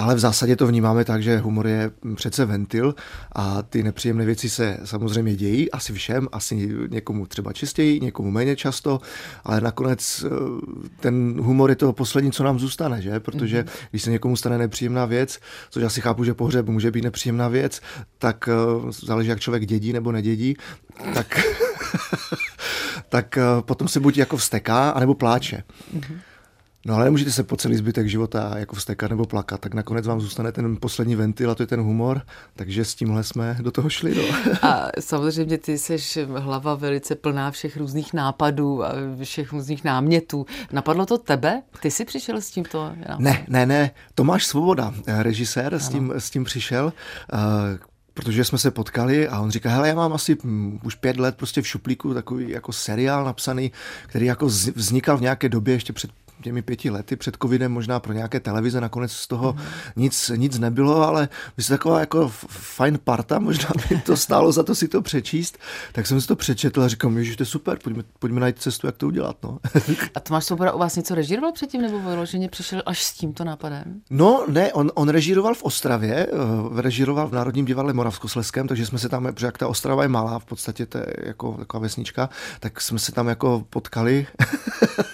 ale 0.00 0.14
v 0.14 0.18
zásadě 0.18 0.56
to 0.56 0.66
vnímáme 0.66 1.04
tak, 1.04 1.22
že 1.22 1.38
humor 1.38 1.66
je 1.66 1.90
přece 2.14 2.44
ventil 2.44 2.94
a 3.32 3.62
ty 3.62 3.82
nepříjemné 3.82 4.24
věci 4.24 4.50
se 4.50 4.78
samozřejmě 4.84 5.36
dějí, 5.36 5.70
asi 5.70 5.92
všem, 5.92 6.28
asi 6.32 6.68
někomu 6.90 7.26
třeba 7.26 7.52
čistěji, 7.52 8.00
někomu 8.00 8.30
méně 8.30 8.56
často, 8.56 9.00
ale 9.44 9.60
nakonec 9.60 10.24
eh, 10.24 10.30
ten 11.00 11.40
humor 11.40 11.70
je 11.70 11.76
to 11.76 11.92
poslední, 11.92 12.32
co 12.32 12.44
nám 12.44 12.58
zůstane, 12.58 13.02
že? 13.02 13.20
Protože 13.20 13.62
mm-hmm. 13.62 13.88
když 13.90 14.02
se 14.02 14.10
někomu 14.10 14.36
stane 14.36 14.58
nepříjemná 14.58 15.04
věc, 15.04 15.38
což 15.70 15.82
asi 15.82 16.00
chápu, 16.00 16.24
že 16.24 16.34
pohřeb 16.34 16.66
může 16.66 16.90
být 16.90 17.04
nepříjemná 17.04 17.48
věc, 17.48 17.80
tak 18.18 18.48
záleží, 19.06 19.28
jak 19.28 19.40
člověk 19.40 19.66
dědí 19.66 19.92
nebo 19.92 20.12
nedědí, 20.12 20.56
tak 21.14 21.40
tak 23.08 23.38
eh, 23.38 23.42
potom 23.60 23.88
se 23.88 24.00
buď 24.00 24.16
jako 24.18 24.36
vsteká, 24.36 24.90
anebo 24.90 25.14
pláče. 25.14 25.62
Mm-hmm. 25.96 26.29
No 26.86 26.94
ale 26.94 27.04
nemůžete 27.04 27.30
se 27.30 27.44
po 27.44 27.56
celý 27.56 27.76
zbytek 27.76 28.08
života 28.08 28.52
jako 28.58 28.76
vstekat 28.76 29.10
nebo 29.10 29.26
plakat, 29.26 29.60
tak 29.60 29.74
nakonec 29.74 30.06
vám 30.06 30.20
zůstane 30.20 30.52
ten 30.52 30.76
poslední 30.76 31.16
ventil 31.16 31.50
a 31.50 31.54
to 31.54 31.62
je 31.62 31.66
ten 31.66 31.80
humor, 31.80 32.22
takže 32.56 32.84
s 32.84 32.94
tímhle 32.94 33.24
jsme 33.24 33.56
do 33.60 33.70
toho 33.70 33.88
šli. 33.88 34.14
No. 34.14 34.22
A 34.62 34.88
samozřejmě 35.00 35.58
ty 35.58 35.78
jsi 35.78 36.26
hlava 36.36 36.74
velice 36.74 37.14
plná 37.14 37.50
všech 37.50 37.76
různých 37.76 38.14
nápadů 38.14 38.84
a 38.84 38.92
všech 39.24 39.52
různých 39.52 39.84
námětů. 39.84 40.46
Napadlo 40.72 41.06
to 41.06 41.18
tebe? 41.18 41.62
Ty 41.82 41.90
jsi 41.90 42.04
přišel 42.04 42.40
s 42.40 42.50
tímto? 42.50 42.92
Ne, 43.18 43.44
ne, 43.48 43.66
ne. 43.66 43.90
Tomáš 44.14 44.46
Svoboda, 44.46 44.94
eh, 45.06 45.22
režisér, 45.22 45.74
s 45.74 45.88
tím, 45.88 46.12
s 46.16 46.30
tím 46.30 46.44
přišel. 46.44 46.92
Uh, 47.32 47.40
protože 48.14 48.44
jsme 48.44 48.58
se 48.58 48.70
potkali 48.70 49.28
a 49.28 49.40
on 49.40 49.50
říká, 49.50 49.70
hele, 49.70 49.88
já 49.88 49.94
mám 49.94 50.12
asi 50.12 50.36
hm, 50.44 50.78
už 50.84 50.94
pět 50.94 51.16
let 51.18 51.36
prostě 51.36 51.62
v 51.62 51.66
šuplíku 51.66 52.14
takový 52.14 52.50
jako 52.50 52.72
seriál 52.72 53.24
napsaný, 53.24 53.72
který 54.06 54.26
jako 54.26 54.46
vznikal 54.74 55.18
v 55.18 55.20
nějaké 55.20 55.48
době 55.48 55.74
ještě 55.74 55.92
před 55.92 56.10
těmi 56.42 56.62
pěti 56.62 56.90
lety 56.90 57.16
před 57.16 57.36
covidem 57.42 57.72
možná 57.72 58.00
pro 58.00 58.12
nějaké 58.12 58.40
televize, 58.40 58.80
nakonec 58.80 59.12
z 59.12 59.26
toho 59.26 59.52
mm. 59.52 59.60
nic, 59.96 60.30
nic 60.36 60.58
nebylo, 60.58 61.02
ale 61.02 61.28
vy 61.56 61.62
jste 61.62 61.74
taková 61.74 62.00
jako 62.00 62.28
fajn 62.48 62.98
parta, 63.04 63.38
možná 63.38 63.68
by 63.88 64.00
to 64.00 64.16
stálo 64.16 64.52
za 64.52 64.62
to 64.62 64.74
si 64.74 64.88
to 64.88 65.02
přečíst, 65.02 65.58
tak 65.92 66.06
jsem 66.06 66.20
si 66.20 66.26
to 66.26 66.36
přečetl 66.36 66.82
a 66.82 66.88
říkám, 66.88 67.24
že 67.24 67.36
to 67.36 67.42
je 67.42 67.46
super, 67.46 67.78
pojďme, 67.84 68.02
pojďme 68.18 68.40
najít 68.40 68.58
cestu, 68.58 68.86
jak 68.86 68.96
to 68.96 69.06
udělat. 69.06 69.36
No. 69.42 69.58
a 70.14 70.20
Tomáš 70.20 70.44
Svoboda 70.44 70.72
u 70.72 70.78
vás 70.78 70.96
něco 70.96 71.14
režíroval 71.14 71.52
předtím, 71.52 71.82
nebo 71.82 72.00
vyloženě 72.00 72.48
přišel 72.48 72.82
až 72.86 73.04
s 73.04 73.12
tímto 73.12 73.44
nápadem? 73.44 74.00
No 74.10 74.44
ne, 74.48 74.72
on, 74.72 74.90
on 74.94 75.08
režíroval 75.08 75.54
v 75.54 75.62
Ostravě, 75.62 76.26
eh, 76.26 76.82
režíroval 76.82 77.28
v 77.28 77.32
Národním 77.32 77.64
divadle 77.64 77.92
Moravskosleském, 77.92 78.68
takže 78.68 78.86
jsme 78.86 78.98
se 78.98 79.08
tam, 79.08 79.34
protože 79.34 79.46
jak 79.46 79.58
ta 79.58 79.68
Ostrava 79.68 80.02
je 80.02 80.08
malá, 80.08 80.38
v 80.38 80.44
podstatě 80.44 80.86
to 80.86 80.98
je 80.98 81.06
jako 81.22 81.52
taková 81.52 81.80
vesnička, 81.80 82.28
tak 82.60 82.80
jsme 82.80 82.98
se 82.98 83.12
tam 83.12 83.28
jako 83.28 83.64
potkali 83.70 84.26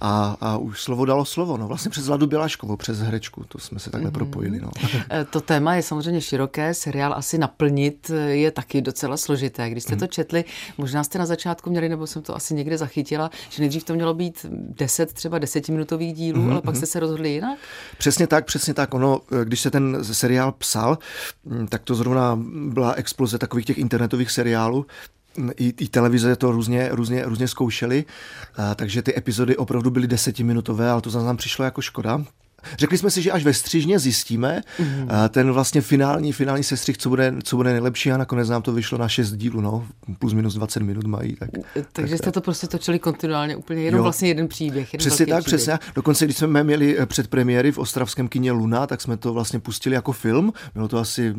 a, 0.00 0.36
a 0.40 0.56
už 0.56 0.82
slovo 0.82 1.04
dalo 1.04 1.24
slovo. 1.24 1.56
No 1.56 1.68
vlastně 1.68 1.90
přes 1.90 2.08
Ladu 2.08 2.26
Běláškovou, 2.26 2.76
přes 2.76 2.98
herečku, 2.98 3.44
to 3.48 3.58
jsme 3.58 3.78
se 3.78 3.90
takhle 3.90 4.10
mm-hmm. 4.10 4.14
propojili. 4.14 4.60
No. 4.60 4.70
Eh, 5.10 5.24
to 5.24 5.40
téma 5.40 5.74
je 5.74 5.82
samozřejmě 5.82 6.20
široké, 6.20 6.74
seriál 6.74 7.14
asi 7.14 7.38
naplnit 7.38 8.10
je 8.28 8.50
taky 8.50 8.82
docela 8.82 9.16
složité. 9.16 9.70
Když 9.70 9.84
jste 9.84 9.96
to 9.96 10.06
četli, 10.06 10.44
možná 10.78 11.04
jste 11.04 11.18
na 11.18 11.26
začátku 11.26 11.70
měli, 11.70 11.88
nebo 11.88 12.06
jsem 12.06 12.22
to 12.22 12.36
asi 12.36 12.54
někde 12.54 12.78
zachytila, 12.78 13.30
že 13.50 13.62
nejdřív 13.62 13.84
to 13.84 13.94
mělo 13.94 14.14
být 14.14 14.46
10, 14.50 15.12
třeba 15.12 15.38
desetiminutových 15.38 16.14
dílů, 16.14 16.42
mm-hmm. 16.42 16.50
ale 16.50 16.60
pak 16.60 16.74
mhm. 16.74 16.76
jste 16.76 16.86
se 16.86 17.00
rozhodli 17.00 17.30
jinak? 17.30 17.58
Přesně 17.98 18.26
tak, 18.26 18.44
přesně 18.44 18.74
tak. 18.74 18.94
Ono, 18.94 19.20
eh, 19.32 19.44
když 19.44 19.60
se 19.60 19.70
ten 19.70 20.04
seriál 20.04 20.52
psal, 20.52 20.98
tak 21.68 21.82
to 21.82 21.94
zrovna 21.94 22.38
byla 22.68 22.92
exploze 22.92 23.38
takových 23.38 23.66
těch 23.66 23.78
internetových 23.78 24.30
seriálů, 24.30 24.86
i, 25.56 25.74
i 25.78 25.88
televize 25.88 26.36
to 26.36 26.52
různě, 26.52 26.88
různě, 26.92 27.24
různě 27.24 27.48
zkoušely, 27.48 28.04
takže 28.74 29.02
ty 29.02 29.18
epizody 29.18 29.56
opravdu 29.56 29.90
byly 29.90 30.06
desetiminutové, 30.06 30.90
ale 30.90 31.00
to 31.00 31.10
za 31.10 31.22
nám 31.22 31.36
přišlo 31.36 31.64
jako 31.64 31.80
škoda, 31.80 32.24
Řekli 32.78 32.98
jsme 32.98 33.10
si, 33.10 33.22
že 33.22 33.32
až 33.32 33.44
ve 33.44 33.54
střižně 33.54 33.98
zjistíme 33.98 34.62
mm. 34.78 35.08
ten 35.28 35.52
vlastně 35.52 35.80
finální, 35.80 36.32
finální 36.32 36.64
sestřih, 36.64 36.98
co 36.98 37.08
bude, 37.08 37.34
co 37.44 37.56
bude 37.56 37.72
nejlepší 37.72 38.12
a 38.12 38.16
nakonec 38.16 38.48
nám 38.48 38.62
to 38.62 38.72
vyšlo 38.72 38.98
na 38.98 39.08
6 39.08 39.32
dílů, 39.32 39.60
no, 39.60 39.86
plus 40.18 40.32
minus 40.32 40.54
20 40.54 40.82
minut 40.82 41.06
mají. 41.06 41.36
Tak, 41.36 41.50
Takže 41.92 42.14
tak, 42.14 42.18
jste 42.18 42.32
to 42.32 42.40
prostě 42.40 42.66
točili 42.66 42.98
kontinuálně, 42.98 43.56
úplně 43.56 43.82
jenom 43.82 43.98
jo. 43.98 44.02
vlastně 44.02 44.28
jeden 44.28 44.48
příběh. 44.48 44.92
Jeden 44.92 44.98
přesně 44.98 45.26
tak, 45.26 45.44
příběh. 45.44 45.60
přesně. 45.60 45.78
Dokonce, 45.94 46.24
když 46.24 46.36
jsme 46.36 46.64
měli 46.64 46.98
eh, 46.98 47.06
předpremiéry 47.06 47.72
v 47.72 47.78
ostravském 47.78 48.28
kině 48.28 48.52
Luna, 48.52 48.86
tak 48.86 49.00
jsme 49.00 49.16
to 49.16 49.32
vlastně 49.32 49.60
pustili 49.60 49.94
jako 49.94 50.12
film. 50.12 50.52
Bylo 50.74 50.88
to 50.88 50.98
asi 50.98 51.34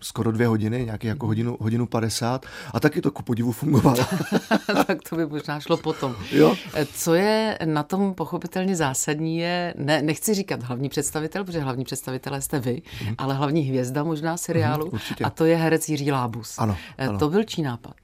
skoro 0.00 0.32
dvě 0.32 0.46
hodiny, 0.46 0.84
nějaký 0.84 1.06
jako 1.06 1.26
hodinu, 1.26 1.56
hodinu 1.60 1.86
50 1.86 2.46
a 2.72 2.80
taky 2.80 3.00
to 3.00 3.10
ku 3.10 3.22
podivu 3.22 3.52
fungovalo. 3.52 4.06
tak 4.86 4.98
to 5.08 5.16
by 5.16 5.26
možná 5.26 5.60
šlo 5.60 5.76
potom. 5.76 6.16
Jo. 6.32 6.56
Eh, 6.74 6.86
co 6.94 7.14
je 7.14 7.58
na 7.64 7.82
tom 7.82 8.14
pochopitelně 8.14 8.76
zásadní 8.76 9.38
je, 9.38 9.74
ne, 9.76 10.02
nechci 10.02 10.34
říkat 10.34 10.49
říkat 10.50 10.66
hlavní 10.66 10.88
představitel, 10.88 11.44
protože 11.44 11.60
hlavní 11.60 11.84
představitelé 11.84 12.40
jste 12.40 12.60
vy, 12.60 12.82
mm-hmm. 12.82 13.14
ale 13.18 13.34
hlavní 13.34 13.62
hvězda 13.62 14.04
možná 14.04 14.36
seriálu 14.36 14.86
mm-hmm, 14.86 15.26
a 15.26 15.30
to 15.30 15.44
je 15.44 15.56
herec 15.56 15.88
Jiří 15.88 16.12
Lábus. 16.12 16.58
Ano, 16.58 16.76
eh, 16.98 17.08
ano. 17.08 17.18
To 17.18 17.30
byl 17.30 17.44
čí 17.44 17.62
nápad? 17.62 17.94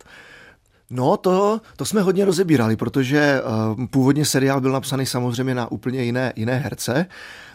No, 0.90 1.16
to, 1.16 1.61
to 1.76 1.85
jsme 1.85 2.00
hodně 2.00 2.24
rozebírali, 2.24 2.76
protože 2.76 3.42
uh, 3.42 3.87
původně 3.87 4.24
seriál 4.24 4.61
byl 4.61 4.72
napsaný 4.72 5.06
samozřejmě 5.06 5.54
na 5.54 5.70
úplně 5.70 6.02
jiné, 6.02 6.32
jiné 6.37 6.56
herce, 6.59 7.06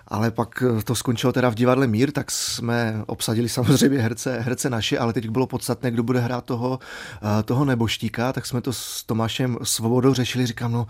ale 0.07 0.31
pak 0.31 0.63
eh, 0.79 0.83
to 0.83 0.95
skončilo 0.95 1.33
teda 1.33 1.49
v 1.49 1.55
divadle 1.55 1.87
Mír, 1.87 2.11
tak 2.11 2.31
jsme 2.31 3.03
obsadili 3.07 3.49
samozřejmě 3.49 4.01
herce, 4.01 4.39
herce 4.39 4.69
naše, 4.69 4.97
ale 4.97 5.13
teď 5.13 5.29
bylo 5.29 5.47
podstatné, 5.47 5.91
kdo 5.91 6.03
bude 6.03 6.19
hrát 6.19 6.45
toho, 6.45 6.69
uh, 6.69 7.29
toho 7.45 7.65
neboštíka, 7.65 8.33
tak 8.33 8.45
jsme 8.45 8.61
to 8.61 8.73
s 8.73 9.03
Tomášem 9.03 9.57
Svobodou 9.63 10.13
řešili, 10.13 10.45
říkám, 10.45 10.71
no 10.71 10.87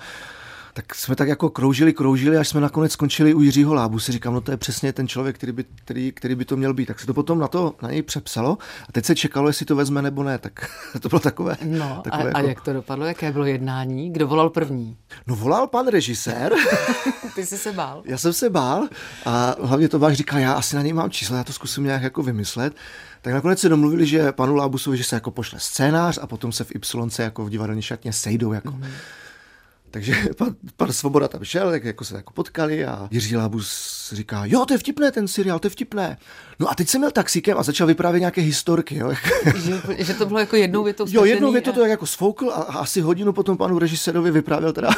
tak 0.74 0.96
jsme 0.96 1.16
tak 1.16 1.28
jako 1.28 1.50
kroužili, 1.50 1.94
kroužili, 1.94 2.38
až 2.38 2.48
jsme 2.48 2.62
nakonec 2.62 2.92
skončili 2.92 3.34
u 3.34 3.42
Jiřího 3.42 3.74
Lábu. 3.74 4.00
Si 4.00 4.12
říkám, 4.12 4.34
no 4.34 4.42
to 4.42 4.52
je 4.52 4.58
přesně 4.58 4.94
ten 4.94 5.08
člověk, 5.08 5.36
který 5.36 5.52
by, 5.52 5.66
který, 5.86 6.12
který 6.12 6.36
by 6.36 6.46
to 6.46 6.58
měl 6.58 6.74
být. 6.74 6.86
Tak 6.86 7.00
se 7.00 7.08
to 7.08 7.14
potom 7.14 7.40
na 7.40 7.48
to 7.48 7.76
na 7.82 7.92
něj 7.92 8.02
přepsalo 8.02 8.58
a 8.90 8.92
teď 8.92 9.06
se 9.06 9.16
čekalo, 9.16 9.48
jestli 9.48 9.66
to 9.66 9.76
vezme 9.76 10.02
nebo 10.02 10.24
ne. 10.24 10.38
Tak 10.38 10.70
to 11.02 11.10
bylo 11.10 11.20
takové. 11.20 11.58
No 11.64 12.02
takové 12.04 12.24
a, 12.24 12.28
jako... 12.28 12.38
a 12.38 12.42
jak 12.42 12.62
to 12.62 12.74
dopadlo? 12.74 13.06
Jaké 13.06 13.32
bylo 13.32 13.46
jednání? 13.46 14.14
Kdo 14.14 14.28
volal 14.28 14.50
první? 14.50 14.98
No 15.28 15.36
volal 15.36 15.68
pan 15.68 15.88
režisér. 15.88 16.54
Ty 17.36 17.46
jsi 17.46 17.58
se 17.58 17.72
bál? 17.72 18.02
Já 18.06 18.18
jsem 18.18 18.34
se 18.34 18.50
bál 18.50 18.88
a 19.26 19.56
hlavně 19.62 19.90
to 19.90 20.00
váš 20.00 20.18
říkal, 20.18 20.40
já 20.40 20.54
asi 20.54 20.76
na 20.76 20.82
něj 20.82 20.94
mám 20.94 21.10
číslo, 21.10 21.36
já 21.36 21.44
to 21.44 21.54
zkusím 21.54 21.84
nějak 21.84 22.02
jako 22.02 22.24
vymyslet. 22.24 22.74
Tak 23.22 23.34
nakonec 23.34 23.60
se 23.60 23.70
domluvili, 23.70 24.06
že 24.06 24.32
panu 24.32 24.56
Lábusovi, 24.56 24.98
že 24.98 25.04
se 25.04 25.16
jako 25.16 25.32
pošle 25.32 25.60
scénář 25.60 26.20
a 26.22 26.28
potom 26.28 26.52
se 26.52 26.64
v 26.64 26.72
Y 26.76 27.24
jako 27.24 27.46
v 27.46 27.50
divadelní 27.50 27.82
šatně 27.82 28.14
sejdou 28.14 28.54
jako 28.54 28.70
mm-hmm 28.70 28.92
takže 29.92 30.16
pan, 30.38 30.56
pan 30.78 30.94
Svoboda 30.94 31.28
tam 31.28 31.44
šel, 31.44 31.72
tak 31.72 31.84
jako 31.84 32.06
se 32.06 32.16
jako 32.16 32.34
potkali 32.34 32.86
a 32.86 33.08
Jiří 33.12 33.38
Labus 33.38 34.10
říká, 34.16 34.46
jo, 34.46 34.66
to 34.66 34.74
je 34.74 34.78
vtipné 34.78 35.12
ten 35.12 35.28
seriál, 35.28 35.60
to 35.60 35.66
je 35.66 35.70
vtipné. 35.70 36.18
No 36.60 36.72
a 36.72 36.76
teď 36.76 36.88
jsem 36.88 37.02
měl 37.02 37.12
taxíkem 37.12 37.58
a 37.58 37.64
začal 37.64 37.88
vyprávět 37.88 38.20
nějaké 38.20 38.42
historky. 38.42 38.98
Jo. 38.98 39.14
že, 39.56 40.04
že, 40.04 40.14
to 40.14 40.26
bylo 40.26 40.40
jako 40.40 40.56
jednou 40.56 40.84
větou 40.84 41.06
Jo, 41.10 41.26
jednou 41.26 41.52
větou 41.52 41.72
a... 41.72 41.74
to 41.74 41.86
jako 41.86 42.06
sfoukl 42.06 42.50
a, 42.50 42.54
a 42.54 42.80
asi 42.80 43.02
hodinu 43.02 43.34
potom 43.34 43.58
panu 43.58 43.80
režisérovi 43.80 44.32
vyprávěl 44.32 44.74
teda 44.74 44.90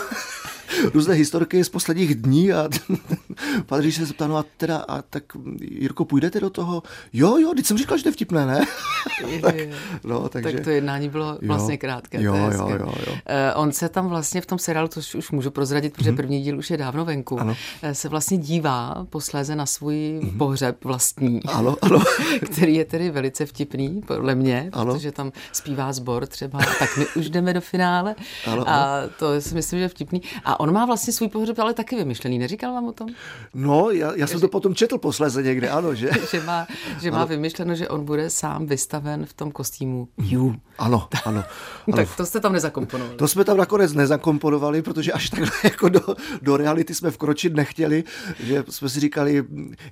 různé 0.93 1.13
historky 1.13 1.63
z 1.63 1.69
posledních 1.69 2.15
dní 2.15 2.53
a 2.53 2.69
pan 3.65 3.79
režisér 3.79 4.05
se 4.05 4.07
zeptal, 4.07 4.27
no 4.27 4.37
a 4.37 4.45
teda, 4.57 4.77
a 4.77 5.01
tak 5.01 5.23
Jirko, 5.61 6.05
půjdete 6.05 6.39
do 6.39 6.49
toho? 6.49 6.83
Jo, 7.13 7.37
jo, 7.37 7.53
teď 7.55 7.65
jsem 7.65 7.77
říkal, 7.77 7.97
že 7.97 8.03
to 8.03 8.09
je 8.09 8.13
vtipné, 8.13 8.45
ne? 8.45 8.65
tak, 9.41 9.55
no, 10.03 10.29
takže... 10.29 10.51
tak 10.51 10.63
to 10.63 10.69
jednání 10.69 11.09
bylo 11.09 11.37
vlastně 11.47 11.77
krátké. 11.77 12.21
Jo, 12.21 12.35
jo, 12.35 12.69
jo, 12.69 12.77
jo. 12.79 13.13
Uh, 13.13 13.61
on 13.61 13.71
se 13.71 13.89
tam 13.89 14.09
vlastně 14.09 14.41
v 14.41 14.45
tom 14.45 14.59
seriálu, 14.59 14.87
to 14.87 14.99
už 15.17 15.31
můžu 15.31 15.51
prozradit, 15.51 15.93
protože 15.93 16.11
mm-hmm. 16.11 16.15
první 16.15 16.41
díl 16.41 16.57
už 16.57 16.69
je 16.69 16.77
dávno 16.77 17.05
venku, 17.05 17.39
ano. 17.39 17.55
Eh, 17.81 17.95
se 17.95 18.09
vlastně 18.09 18.37
dívá 18.37 19.05
posléze 19.09 19.55
na 19.55 19.65
svůj 19.65 19.95
mm-hmm. 19.95 20.37
pohřeb 20.37 20.83
vlastní, 20.83 21.43
ano, 21.43 21.75
ano. 21.81 22.03
který 22.51 22.75
je 22.75 22.85
tedy 22.85 23.09
velice 23.09 23.45
vtipný, 23.45 24.01
podle 24.07 24.35
mě, 24.35 24.69
ano. 24.73 24.93
protože 24.93 25.11
tam 25.11 25.31
zpívá 25.51 25.93
sbor 25.93 26.27
třeba, 26.27 26.59
tak 26.79 26.97
my 26.97 27.05
už 27.15 27.29
jdeme 27.29 27.53
do 27.53 27.61
finále 27.61 28.15
ano, 28.45 28.69
a 28.69 28.97
ano. 28.97 29.09
to 29.19 29.41
si 29.41 29.55
myslím, 29.55 29.79
že 29.79 29.83
je 29.83 29.89
vtipný. 29.89 30.21
A 30.45 30.59
on 30.63 30.73
má 30.73 30.85
vlastně 30.85 31.13
svůj 31.13 31.27
pohřeb 31.27 31.59
ale 31.59 31.73
taky 31.73 31.95
vymyšlený, 31.95 32.39
neříkal 32.39 32.73
vám 32.73 32.85
o 32.85 32.91
tom? 32.91 33.09
No, 33.53 33.89
já, 33.89 34.15
já 34.15 34.27
jsem 34.27 34.37
že, 34.37 34.41
to 34.41 34.47
potom 34.47 34.75
četl 34.75 34.97
posléze 34.97 35.43
někde, 35.43 35.69
ano, 35.69 35.95
že? 35.95 36.09
že 36.31 36.41
má, 36.41 36.67
že 37.01 37.11
má 37.11 37.25
vymyšleno, 37.25 37.75
že 37.75 37.89
on 37.89 38.05
bude 38.05 38.29
sám 38.29 38.65
vystaven 38.65 39.25
v 39.25 39.33
tom 39.33 39.51
kostýmu 39.51 40.07
You. 40.17 40.55
Ano, 40.77 41.07
ano. 41.25 41.43
ano. 41.87 41.95
tak 41.95 42.15
to 42.17 42.25
jste 42.25 42.39
tam 42.39 42.53
nezakomponovali. 42.53 43.17
To 43.17 43.27
jsme 43.27 43.43
tam 43.43 43.57
nakonec 43.57 43.93
nezakomponovali, 43.93 44.81
protože 44.81 45.11
až 45.11 45.29
takhle 45.29 45.51
jako 45.63 45.89
do, 45.89 46.01
do 46.41 46.57
reality 46.57 46.95
jsme 46.95 47.11
vkročit 47.11 47.53
nechtěli, 47.53 48.03
že 48.39 48.63
jsme 48.69 48.89
si 48.89 48.99
říkali, 48.99 49.43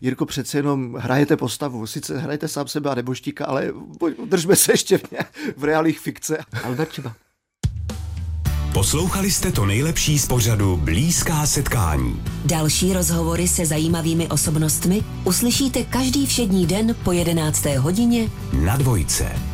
Jirko, 0.02 0.26
přece 0.26 0.58
jenom 0.58 0.96
hrajete 0.96 1.38
postavu, 1.38 1.88
sice 1.88 2.18
hrajete 2.18 2.48
sám 2.48 2.68
sebe 2.68 2.90
a 2.90 2.96
neboštíka, 2.96 3.46
ale 3.46 3.74
držme 4.26 4.56
se 4.56 4.74
ještě 4.74 4.98
v, 4.98 5.04
v 5.58 5.64
reálích 5.64 6.00
fikce. 6.00 6.38
Albert 6.64 6.92
Čiba. 6.92 7.14
Poslouchali 8.74 9.32
jste 9.32 9.52
to 9.52 9.66
nejlepší 9.66 10.20
z 10.20 10.26
pořadu 10.28 10.78
Blízká 10.78 11.46
setkání. 11.46 12.22
Další 12.46 12.94
rozhovory 12.94 13.48
se 13.48 13.66
zajímavými 13.66 14.28
osobnostmi 14.28 15.02
uslyšíte 15.24 15.84
každý 15.84 16.26
všední 16.26 16.66
den 16.66 16.96
po 17.04 17.12
11. 17.12 17.66
hodině 17.66 18.30
na 18.54 18.78
dvojce. 18.78 19.51